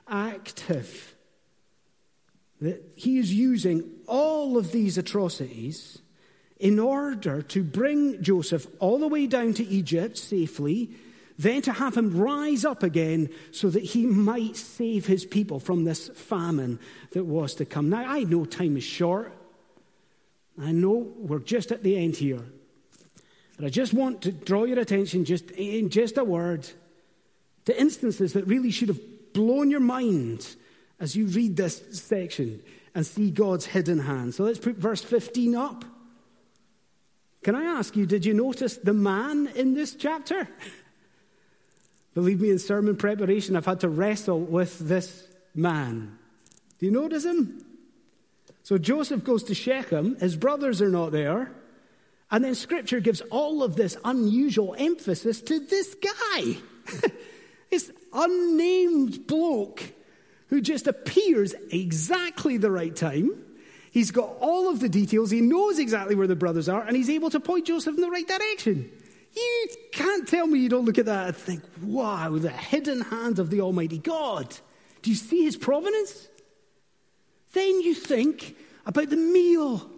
active. 0.09 1.15
That 2.61 2.83
He 2.97 3.19
is 3.19 3.33
using 3.33 3.89
all 4.09 4.59
of 4.59 4.73
these 4.73 4.99
atrocities 4.99 6.03
in 6.59 6.81
order 6.81 7.41
to 7.41 7.63
bring 7.63 8.21
Joseph 8.21 8.67
all 8.81 8.99
the 8.99 9.09
way 9.09 9.29
down 9.29 9.55
to 9.55 9.65
Egypt 9.65 10.19
safely 10.19 10.91
then 11.43 11.63
to 11.63 11.73
have 11.73 11.97
him 11.97 12.19
rise 12.19 12.65
up 12.65 12.83
again 12.83 13.31
so 13.51 13.71
that 13.71 13.83
he 13.83 14.05
might 14.05 14.57
save 14.57 15.07
his 15.07 15.25
people 15.25 15.59
from 15.59 15.85
this 15.85 16.09
famine 16.09 16.79
that 17.13 17.25
was 17.25 17.55
to 17.55 17.65
come. 17.65 17.89
Now, 17.89 18.05
I 18.07 18.25
know 18.25 18.45
time 18.45 18.77
is 18.77 18.85
short. 18.85 19.33
I 20.61 20.73
know 20.73 21.13
we're 21.17 21.39
just 21.39 21.73
at 21.73 21.83
the 21.83 21.97
end 21.97 22.17
here. 22.17 22.45
But 23.57 23.65
I 23.65 23.69
just 23.71 23.95
want 23.95 24.23
to 24.23 24.33
draw 24.33 24.65
your 24.65 24.79
attention 24.79 25.25
just 25.25 25.51
in 25.53 25.89
just 25.89 26.19
a 26.19 26.25
word 26.25 26.69
to 27.65 27.81
instances 27.81 28.35
that 28.35 28.47
really 28.47 28.71
should 28.71 28.89
have 28.89 29.01
blown 29.33 29.71
your 29.71 29.81
mind 29.81 30.57
as 30.99 31.17
you 31.17 31.27
read 31.27 31.57
this 31.57 31.83
section 31.93 32.63
and 32.95 33.07
see 33.07 33.31
God's 33.31 33.67
hidden 33.67 34.01
hand. 34.01 34.35
So 34.35 34.45
let's 34.45 34.59
put 34.59 34.77
verse 34.77 35.03
15 35.03 35.55
up. 35.55 35.85
Can 37.43 37.55
I 37.55 37.65
ask 37.65 37.97
you, 37.97 38.05
did 38.05 38.27
you 38.27 38.35
notice 38.35 38.77
the 38.77 38.93
man 38.93 39.47
in 39.55 39.73
this 39.73 39.95
chapter? 39.95 40.47
Believe 42.15 42.41
me, 42.41 42.51
in 42.51 42.59
sermon 42.59 42.97
preparation, 42.97 43.57
I've 43.57 43.67
had 43.67 43.81
to 43.81 43.89
wrestle 43.89 44.41
with 44.41 44.79
this 44.79 45.27
man. 45.55 46.19
Do 46.79 46.87
you 46.87 46.93
notice 46.93 47.25
him? 47.25 47.65
So 48.63 48.79
Joseph 48.79 49.25
goes 49.25 49.45
to 49.45 49.55
Shechem, 49.55 50.17
his 50.17 50.37
brothers 50.37 50.83
are 50.83 50.89
not 50.89 51.13
there, 51.13 51.53
and 52.31 52.45
then 52.45 52.55
scripture 52.55 53.01
gives 53.01 53.21
all 53.23 53.63
of 53.63 53.77
this 53.77 53.97
unusual 54.05 54.75
emphasis 54.79 55.41
to 55.43 55.61
this 55.61 55.95
guy. 55.95 56.57
this 57.71 57.91
unnamed 58.13 59.27
bloke 59.27 59.83
who 60.49 60.61
just 60.61 60.87
appears 60.87 61.55
exactly 61.71 62.57
the 62.57 62.71
right 62.71 62.95
time. 62.95 63.31
He's 63.93 64.11
got 64.11 64.37
all 64.41 64.69
of 64.69 64.81
the 64.81 64.89
details, 64.89 65.31
he 65.31 65.41
knows 65.41 65.79
exactly 65.79 66.15
where 66.15 66.27
the 66.27 66.37
brothers 66.37 66.69
are, 66.69 66.83
and 66.83 66.97
he's 66.97 67.11
able 67.11 67.31
to 67.31 67.41
point 67.41 67.67
Joseph 67.67 67.95
in 67.95 68.01
the 68.01 68.11
right 68.11 68.27
direction. 68.27 68.91
You 69.35 69.69
can't 69.93 70.27
tell 70.27 70.47
me 70.47 70.59
you 70.59 70.69
don't 70.69 70.85
look 70.85 70.99
at 70.99 71.07
that 71.07 71.29
and 71.29 71.37
think, 71.37 71.63
wow, 71.83 72.37
the 72.37 72.51
hidden 72.51 73.03
hand 73.03 73.39
of 73.39 73.51
the 73.51 73.61
Almighty 73.61 73.99
God. 73.99 74.57
Do 75.03 75.11
you 75.11 75.17
see 75.17 75.45
his 75.45 75.57
providence? 75.57 76.29
Then 77.53 77.81
you 77.81 77.95
think 77.95 78.57
about 78.87 79.11
the 79.11 79.17
meal. 79.17 79.91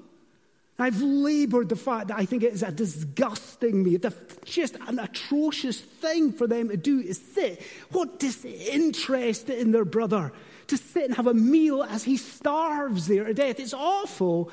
I've 0.79 1.01
labored 1.01 1.68
the 1.68 1.77
fact 1.77 2.09
that 2.09 2.18
I 2.18 2.25
think 2.25 2.42
it 2.42 2.53
is 2.53 2.62
a 2.62 2.73
disgusting 2.73 3.85
meal, 3.85 4.01
just 4.45 4.77
an 4.87 4.99
atrocious 4.99 5.81
thing 5.81 6.33
for 6.33 6.47
them 6.47 6.68
to 6.71 6.77
do 6.77 6.99
is 7.01 7.21
sit. 7.21 7.62
What 7.90 8.18
disinterest 8.18 9.49
in 9.51 9.71
their 9.71 9.85
brother 9.85 10.33
to 10.68 10.77
sit 10.77 11.05
and 11.05 11.14
have 11.14 11.27
a 11.27 11.35
meal 11.35 11.83
as 11.83 12.05
he 12.05 12.16
starves 12.16 13.07
there 13.07 13.25
to 13.25 13.35
death. 13.35 13.61
It's 13.61 13.75
awful. 13.75 14.51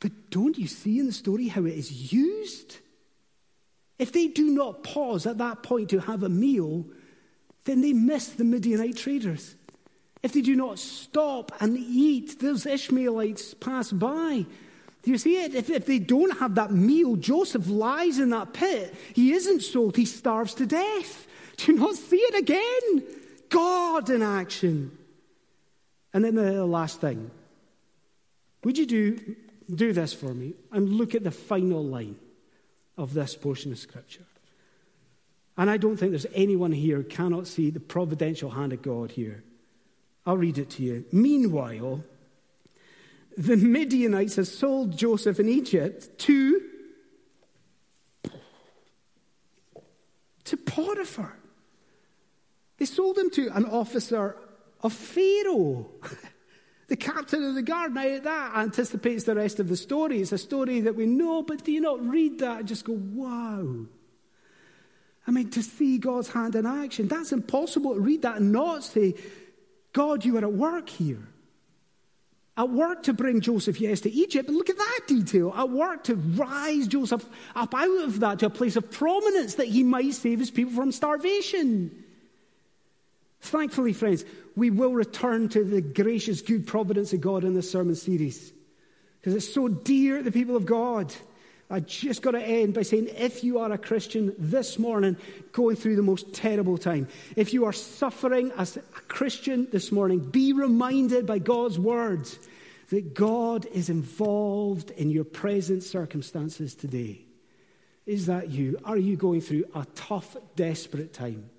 But 0.00 0.30
don't 0.30 0.56
you 0.56 0.68
see 0.68 0.98
in 0.98 1.06
the 1.06 1.12
story 1.12 1.48
how 1.48 1.64
it 1.64 1.74
is 1.74 2.12
used? 2.12 2.78
If 3.98 4.12
they 4.12 4.26
do 4.26 4.50
not 4.50 4.82
pause 4.82 5.26
at 5.26 5.38
that 5.38 5.62
point 5.62 5.90
to 5.90 6.00
have 6.00 6.22
a 6.22 6.28
meal, 6.28 6.84
then 7.64 7.80
they 7.80 7.92
miss 7.92 8.28
the 8.28 8.44
Midianite 8.44 8.96
traders. 8.96 9.54
If 10.22 10.32
they 10.32 10.40
do 10.40 10.56
not 10.56 10.78
stop 10.78 11.52
and 11.60 11.76
eat, 11.76 12.40
those 12.40 12.66
Ishmaelites 12.66 13.54
pass 13.54 13.92
by. 13.92 14.46
Do 15.02 15.10
you 15.10 15.18
see 15.18 15.36
it? 15.36 15.54
If, 15.54 15.68
if 15.68 15.84
they 15.84 15.98
don't 15.98 16.38
have 16.38 16.54
that 16.54 16.72
meal, 16.72 17.16
Joseph 17.16 17.68
lies 17.68 18.18
in 18.18 18.30
that 18.30 18.54
pit. 18.54 18.94
He 19.12 19.32
isn't 19.32 19.60
sold, 19.60 19.96
he 19.96 20.06
starves 20.06 20.54
to 20.54 20.66
death. 20.66 21.26
Do 21.58 21.72
you 21.72 21.78
not 21.78 21.94
see 21.94 22.16
it 22.16 22.34
again? 22.36 23.04
God 23.50 24.08
in 24.08 24.22
action. 24.22 24.96
And 26.14 26.24
then 26.24 26.36
the 26.36 26.64
last 26.64 27.00
thing. 27.00 27.30
Would 28.64 28.78
you 28.78 28.86
do, 28.86 29.36
do 29.72 29.92
this 29.92 30.14
for 30.14 30.32
me 30.32 30.54
and 30.72 30.88
look 30.88 31.14
at 31.14 31.22
the 31.22 31.30
final 31.30 31.84
line? 31.84 32.16
Of 32.96 33.14
this 33.14 33.36
portion 33.36 33.72
of 33.72 33.78
Scripture. 33.78 34.24
And 35.56 35.70
I 35.70 35.76
don't 35.76 35.96
think 35.96 36.10
there's 36.12 36.26
anyone 36.34 36.72
here 36.72 36.96
who 36.96 37.04
cannot 37.04 37.46
see 37.46 37.70
the 37.70 37.80
providential 37.80 38.50
hand 38.50 38.72
of 38.72 38.82
God 38.82 39.12
here. 39.12 39.44
I'll 40.26 40.36
read 40.36 40.58
it 40.58 40.70
to 40.70 40.82
you. 40.82 41.04
Meanwhile, 41.12 42.02
the 43.36 43.56
Midianites 43.56 44.36
have 44.36 44.48
sold 44.48 44.96
Joseph 44.96 45.38
in 45.38 45.48
Egypt 45.48 46.18
to 46.18 46.62
Potiphar. 50.56 51.36
They 52.78 52.84
sold 52.84 53.16
him 53.18 53.30
to 53.30 53.48
an 53.56 53.64
officer 53.66 54.36
of 54.82 54.92
Pharaoh, 54.92 55.86
the 56.88 56.96
captain 56.96 57.44
of 57.44 57.54
the 57.54 57.62
guard. 57.62 57.94
Now, 57.94 58.18
that 58.18 58.52
anticipates 58.56 59.24
the 59.24 59.34
rest 59.34 59.60
of 59.60 59.68
the 59.68 59.76
story. 59.76 60.20
It's 60.20 60.32
a 60.32 60.38
story 60.38 60.80
that 60.80 60.96
we 60.96 61.06
know, 61.06 61.42
but 61.42 61.64
do 61.64 61.72
you 61.72 61.80
not 61.80 62.06
read 62.06 62.40
that 62.40 62.60
and 62.60 62.68
just 62.68 62.84
go, 62.84 62.92
wow? 62.92 63.86
I 65.26 65.30
mean, 65.30 65.50
to 65.50 65.62
see 65.62 65.98
God's 65.98 66.28
hand 66.28 66.54
in 66.54 66.66
action, 66.66 67.08
that's 67.08 67.32
impossible 67.32 67.94
to 67.94 68.00
read 68.00 68.22
that 68.22 68.36
and 68.36 68.52
not 68.52 68.84
say, 68.84 69.14
God, 69.92 70.24
you 70.24 70.36
are 70.36 70.44
at 70.44 70.52
work 70.52 70.88
here. 70.88 71.26
At 72.56 72.70
work 72.70 73.04
to 73.04 73.12
bring 73.12 73.40
Joseph, 73.40 73.80
yes, 73.80 74.00
to 74.02 74.12
Egypt, 74.12 74.46
but 74.46 74.54
look 74.54 74.70
at 74.70 74.76
that 74.76 75.00
detail. 75.08 75.52
At 75.56 75.70
work 75.70 76.04
to 76.04 76.14
rise 76.14 76.86
Joseph 76.86 77.24
up 77.56 77.74
out 77.74 78.04
of 78.04 78.20
that 78.20 78.40
to 78.40 78.46
a 78.46 78.50
place 78.50 78.76
of 78.76 78.90
prominence 78.92 79.56
that 79.56 79.66
he 79.66 79.82
might 79.82 80.14
save 80.14 80.38
his 80.38 80.50
people 80.50 80.72
from 80.72 80.92
starvation. 80.92 82.03
Thankfully, 83.44 83.92
friends, 83.92 84.24
we 84.56 84.70
will 84.70 84.94
return 84.94 85.50
to 85.50 85.62
the 85.62 85.82
gracious, 85.82 86.40
good 86.40 86.66
providence 86.66 87.12
of 87.12 87.20
God 87.20 87.44
in 87.44 87.54
this 87.54 87.70
sermon 87.70 87.94
series 87.94 88.54
because 89.20 89.34
it's 89.34 89.52
so 89.52 89.68
dear 89.68 90.16
to 90.16 90.22
the 90.22 90.32
people 90.32 90.56
of 90.56 90.64
God. 90.64 91.14
I 91.68 91.80
just 91.80 92.22
got 92.22 92.30
to 92.30 92.40
end 92.40 92.72
by 92.72 92.82
saying 92.82 93.10
if 93.18 93.44
you 93.44 93.58
are 93.58 93.70
a 93.70 93.76
Christian 93.76 94.34
this 94.38 94.78
morning 94.78 95.18
going 95.52 95.76
through 95.76 95.96
the 95.96 96.02
most 96.02 96.32
terrible 96.32 96.78
time, 96.78 97.06
if 97.36 97.52
you 97.52 97.66
are 97.66 97.72
suffering 97.74 98.50
as 98.56 98.78
a 98.78 98.80
Christian 99.08 99.68
this 99.70 99.92
morning, 99.92 100.20
be 100.20 100.54
reminded 100.54 101.26
by 101.26 101.38
God's 101.38 101.78
words 101.78 102.38
that 102.88 103.12
God 103.12 103.66
is 103.66 103.90
involved 103.90 104.90
in 104.92 105.10
your 105.10 105.24
present 105.24 105.82
circumstances 105.82 106.74
today. 106.74 107.26
Is 108.06 108.24
that 108.24 108.48
you? 108.48 108.78
Are 108.86 108.96
you 108.96 109.16
going 109.16 109.42
through 109.42 109.64
a 109.74 109.86
tough, 109.94 110.34
desperate 110.56 111.12
time? 111.12 111.50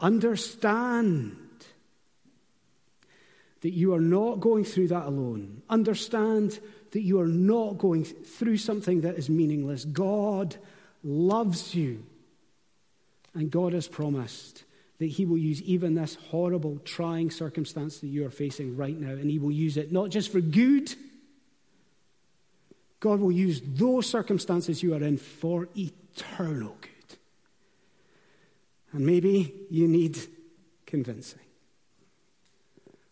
Understand 0.00 1.36
that 3.60 3.70
you 3.70 3.94
are 3.94 4.00
not 4.00 4.40
going 4.40 4.64
through 4.64 4.88
that 4.88 5.06
alone. 5.06 5.62
Understand 5.68 6.58
that 6.92 7.02
you 7.02 7.20
are 7.20 7.26
not 7.26 7.78
going 7.78 8.04
through 8.04 8.56
something 8.56 9.02
that 9.02 9.18
is 9.18 9.28
meaningless. 9.28 9.84
God 9.84 10.56
loves 11.02 11.74
you. 11.74 12.04
And 13.34 13.50
God 13.50 13.72
has 13.72 13.88
promised 13.88 14.64
that 14.98 15.06
He 15.06 15.24
will 15.24 15.38
use 15.38 15.62
even 15.62 15.94
this 15.94 16.16
horrible, 16.30 16.78
trying 16.84 17.30
circumstance 17.30 17.98
that 17.98 18.08
you 18.08 18.26
are 18.26 18.30
facing 18.30 18.76
right 18.76 18.98
now, 18.98 19.10
and 19.10 19.30
He 19.30 19.38
will 19.38 19.52
use 19.52 19.76
it 19.76 19.92
not 19.92 20.10
just 20.10 20.32
for 20.32 20.40
good. 20.40 20.92
God 23.00 23.20
will 23.20 23.32
use 23.32 23.60
those 23.64 24.06
circumstances 24.06 24.82
you 24.82 24.94
are 24.94 25.02
in 25.02 25.16
for 25.18 25.68
eternal 25.76 26.76
good. 26.80 26.97
And 28.92 29.04
maybe 29.04 29.54
you 29.70 29.86
need 29.86 30.18
convincing. 30.86 31.40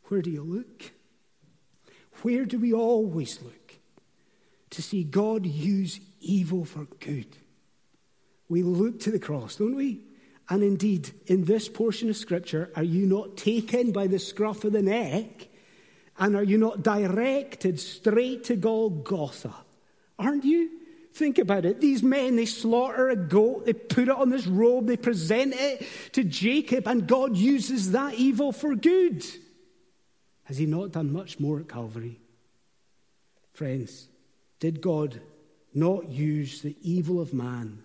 Where 0.05 0.23
do 0.23 0.31
you 0.31 0.43
look? 0.43 0.93
Where 2.23 2.45
do 2.45 2.59
we 2.59 2.73
always 2.73 3.43
look 3.43 3.75
to 4.71 4.83
see 4.83 5.05
God 5.05 5.45
use 5.45 6.01
evil 6.21 6.65
for 6.65 6.85
good? 7.01 7.37
We 8.49 8.63
look 8.63 9.01
to 9.01 9.11
the 9.11 9.19
cross, 9.19 9.57
don't 9.57 9.75
we? 9.75 10.01
And 10.49 10.63
indeed, 10.63 11.13
in 11.27 11.45
this 11.45 11.69
portion 11.69 12.09
of 12.09 12.17
Scripture, 12.17 12.71
are 12.77 12.85
you 12.85 13.07
not 13.07 13.37
taken 13.37 13.91
by 13.91 14.07
the 14.07 14.21
scruff 14.21 14.65
of 14.65 14.73
the 14.73 14.83
neck? 14.83 15.49
And 16.19 16.37
are 16.37 16.45
you 16.45 16.57
not 16.57 16.83
directed 16.83 17.81
straight 17.81 18.45
to 18.45 18.57
Golgotha? 18.57 19.55
Aren't 20.19 20.45
you? 20.45 20.71
Think 21.17 21.39
about 21.39 21.65
it. 21.65 21.81
These 21.81 22.03
men, 22.03 22.37
they 22.37 22.45
slaughter 22.45 23.09
a 23.09 23.17
goat, 23.17 23.65
they 23.65 23.73
put 23.73 24.09
it 24.09 24.11
on 24.11 24.29
this 24.29 24.47
robe, 24.47 24.87
they 24.87 24.99
present 24.99 25.55
it 25.57 25.87
to 26.13 26.23
Jacob, 26.23 26.87
and 26.87 27.07
God 27.07 27.39
uses 27.39 27.93
that 27.93 28.13
evil 28.17 28.53
for 28.53 28.75
good. 28.75 29.25
Has 30.45 30.59
He 30.59 30.67
not 30.67 30.93
done 30.93 31.11
much 31.11 31.41
more 31.41 31.59
at 31.59 31.71
Calvary? 31.71 32.21
Friends, 33.55 34.09
did 34.61 34.83
God 34.83 35.23
not 35.73 36.07
use 36.11 36.61
the 36.61 36.77
evil 36.83 37.19
of 37.19 37.33
man 37.33 37.83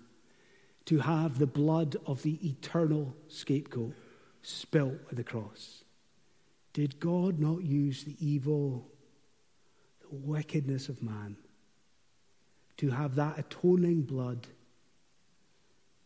to 0.88 1.00
have 1.00 1.40
the 1.40 1.48
blood 1.48 1.96
of 2.06 2.24
the 2.24 2.38
eternal 2.46 3.16
scapegoat 3.30 3.94
spilt 4.42 5.00
at 5.10 5.16
the 5.16 5.24
cross? 5.24 5.86
Did 6.74 7.00
God 7.00 7.40
not 7.40 7.64
use 7.64 8.04
the 8.04 8.18
evil, 8.20 8.90
the 10.02 10.18
wickedness 10.18 10.90
of 10.90 11.02
man 11.02 11.38
to 12.78 12.90
have 12.90 13.16
that 13.16 13.38
atoning 13.38 14.02
blood 14.02 14.48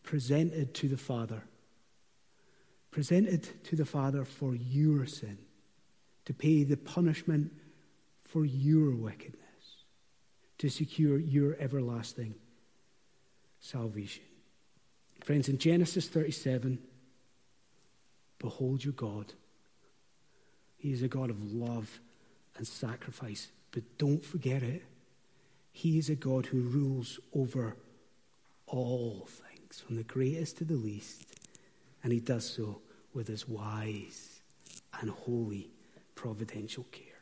presented 0.02 0.74
to 0.74 0.88
the 0.88 0.96
Father? 0.96 1.42
Presented 2.90 3.48
to 3.64 3.76
the 3.76 3.84
Father 3.84 4.24
for 4.24 4.54
your 4.54 5.06
sin 5.06 5.38
to 6.26 6.34
pay 6.34 6.64
the 6.64 6.76
punishment 6.76 7.52
for 8.24 8.44
your 8.44 8.94
wickedness, 8.94 9.40
to 10.58 10.68
secure 10.68 11.18
your 11.18 11.56
everlasting 11.58 12.34
salvation. 13.60 14.24
Friends, 15.24 15.48
in 15.48 15.58
Genesis 15.58 16.08
37, 16.08 16.78
behold 18.38 18.84
your 18.84 18.92
God. 18.92 19.32
He 20.76 20.92
is 20.92 21.02
a 21.02 21.08
God 21.08 21.30
of 21.30 21.52
love 21.52 22.00
and 22.56 22.66
sacrifice. 22.66 23.48
But 23.70 23.82
don't 23.98 24.24
forget 24.24 24.62
it. 24.62 24.82
He 25.76 25.98
is 25.98 26.08
a 26.08 26.14
God 26.14 26.46
who 26.46 26.62
rules 26.62 27.20
over 27.34 27.76
all 28.66 29.28
things, 29.28 29.78
from 29.78 29.96
the 29.96 30.04
greatest 30.04 30.56
to 30.56 30.64
the 30.64 30.72
least. 30.72 31.26
And 32.02 32.14
he 32.14 32.18
does 32.18 32.48
so 32.48 32.80
with 33.12 33.28
his 33.28 33.46
wise 33.46 34.40
and 34.98 35.10
holy 35.10 35.68
providential 36.14 36.86
care. 36.92 37.15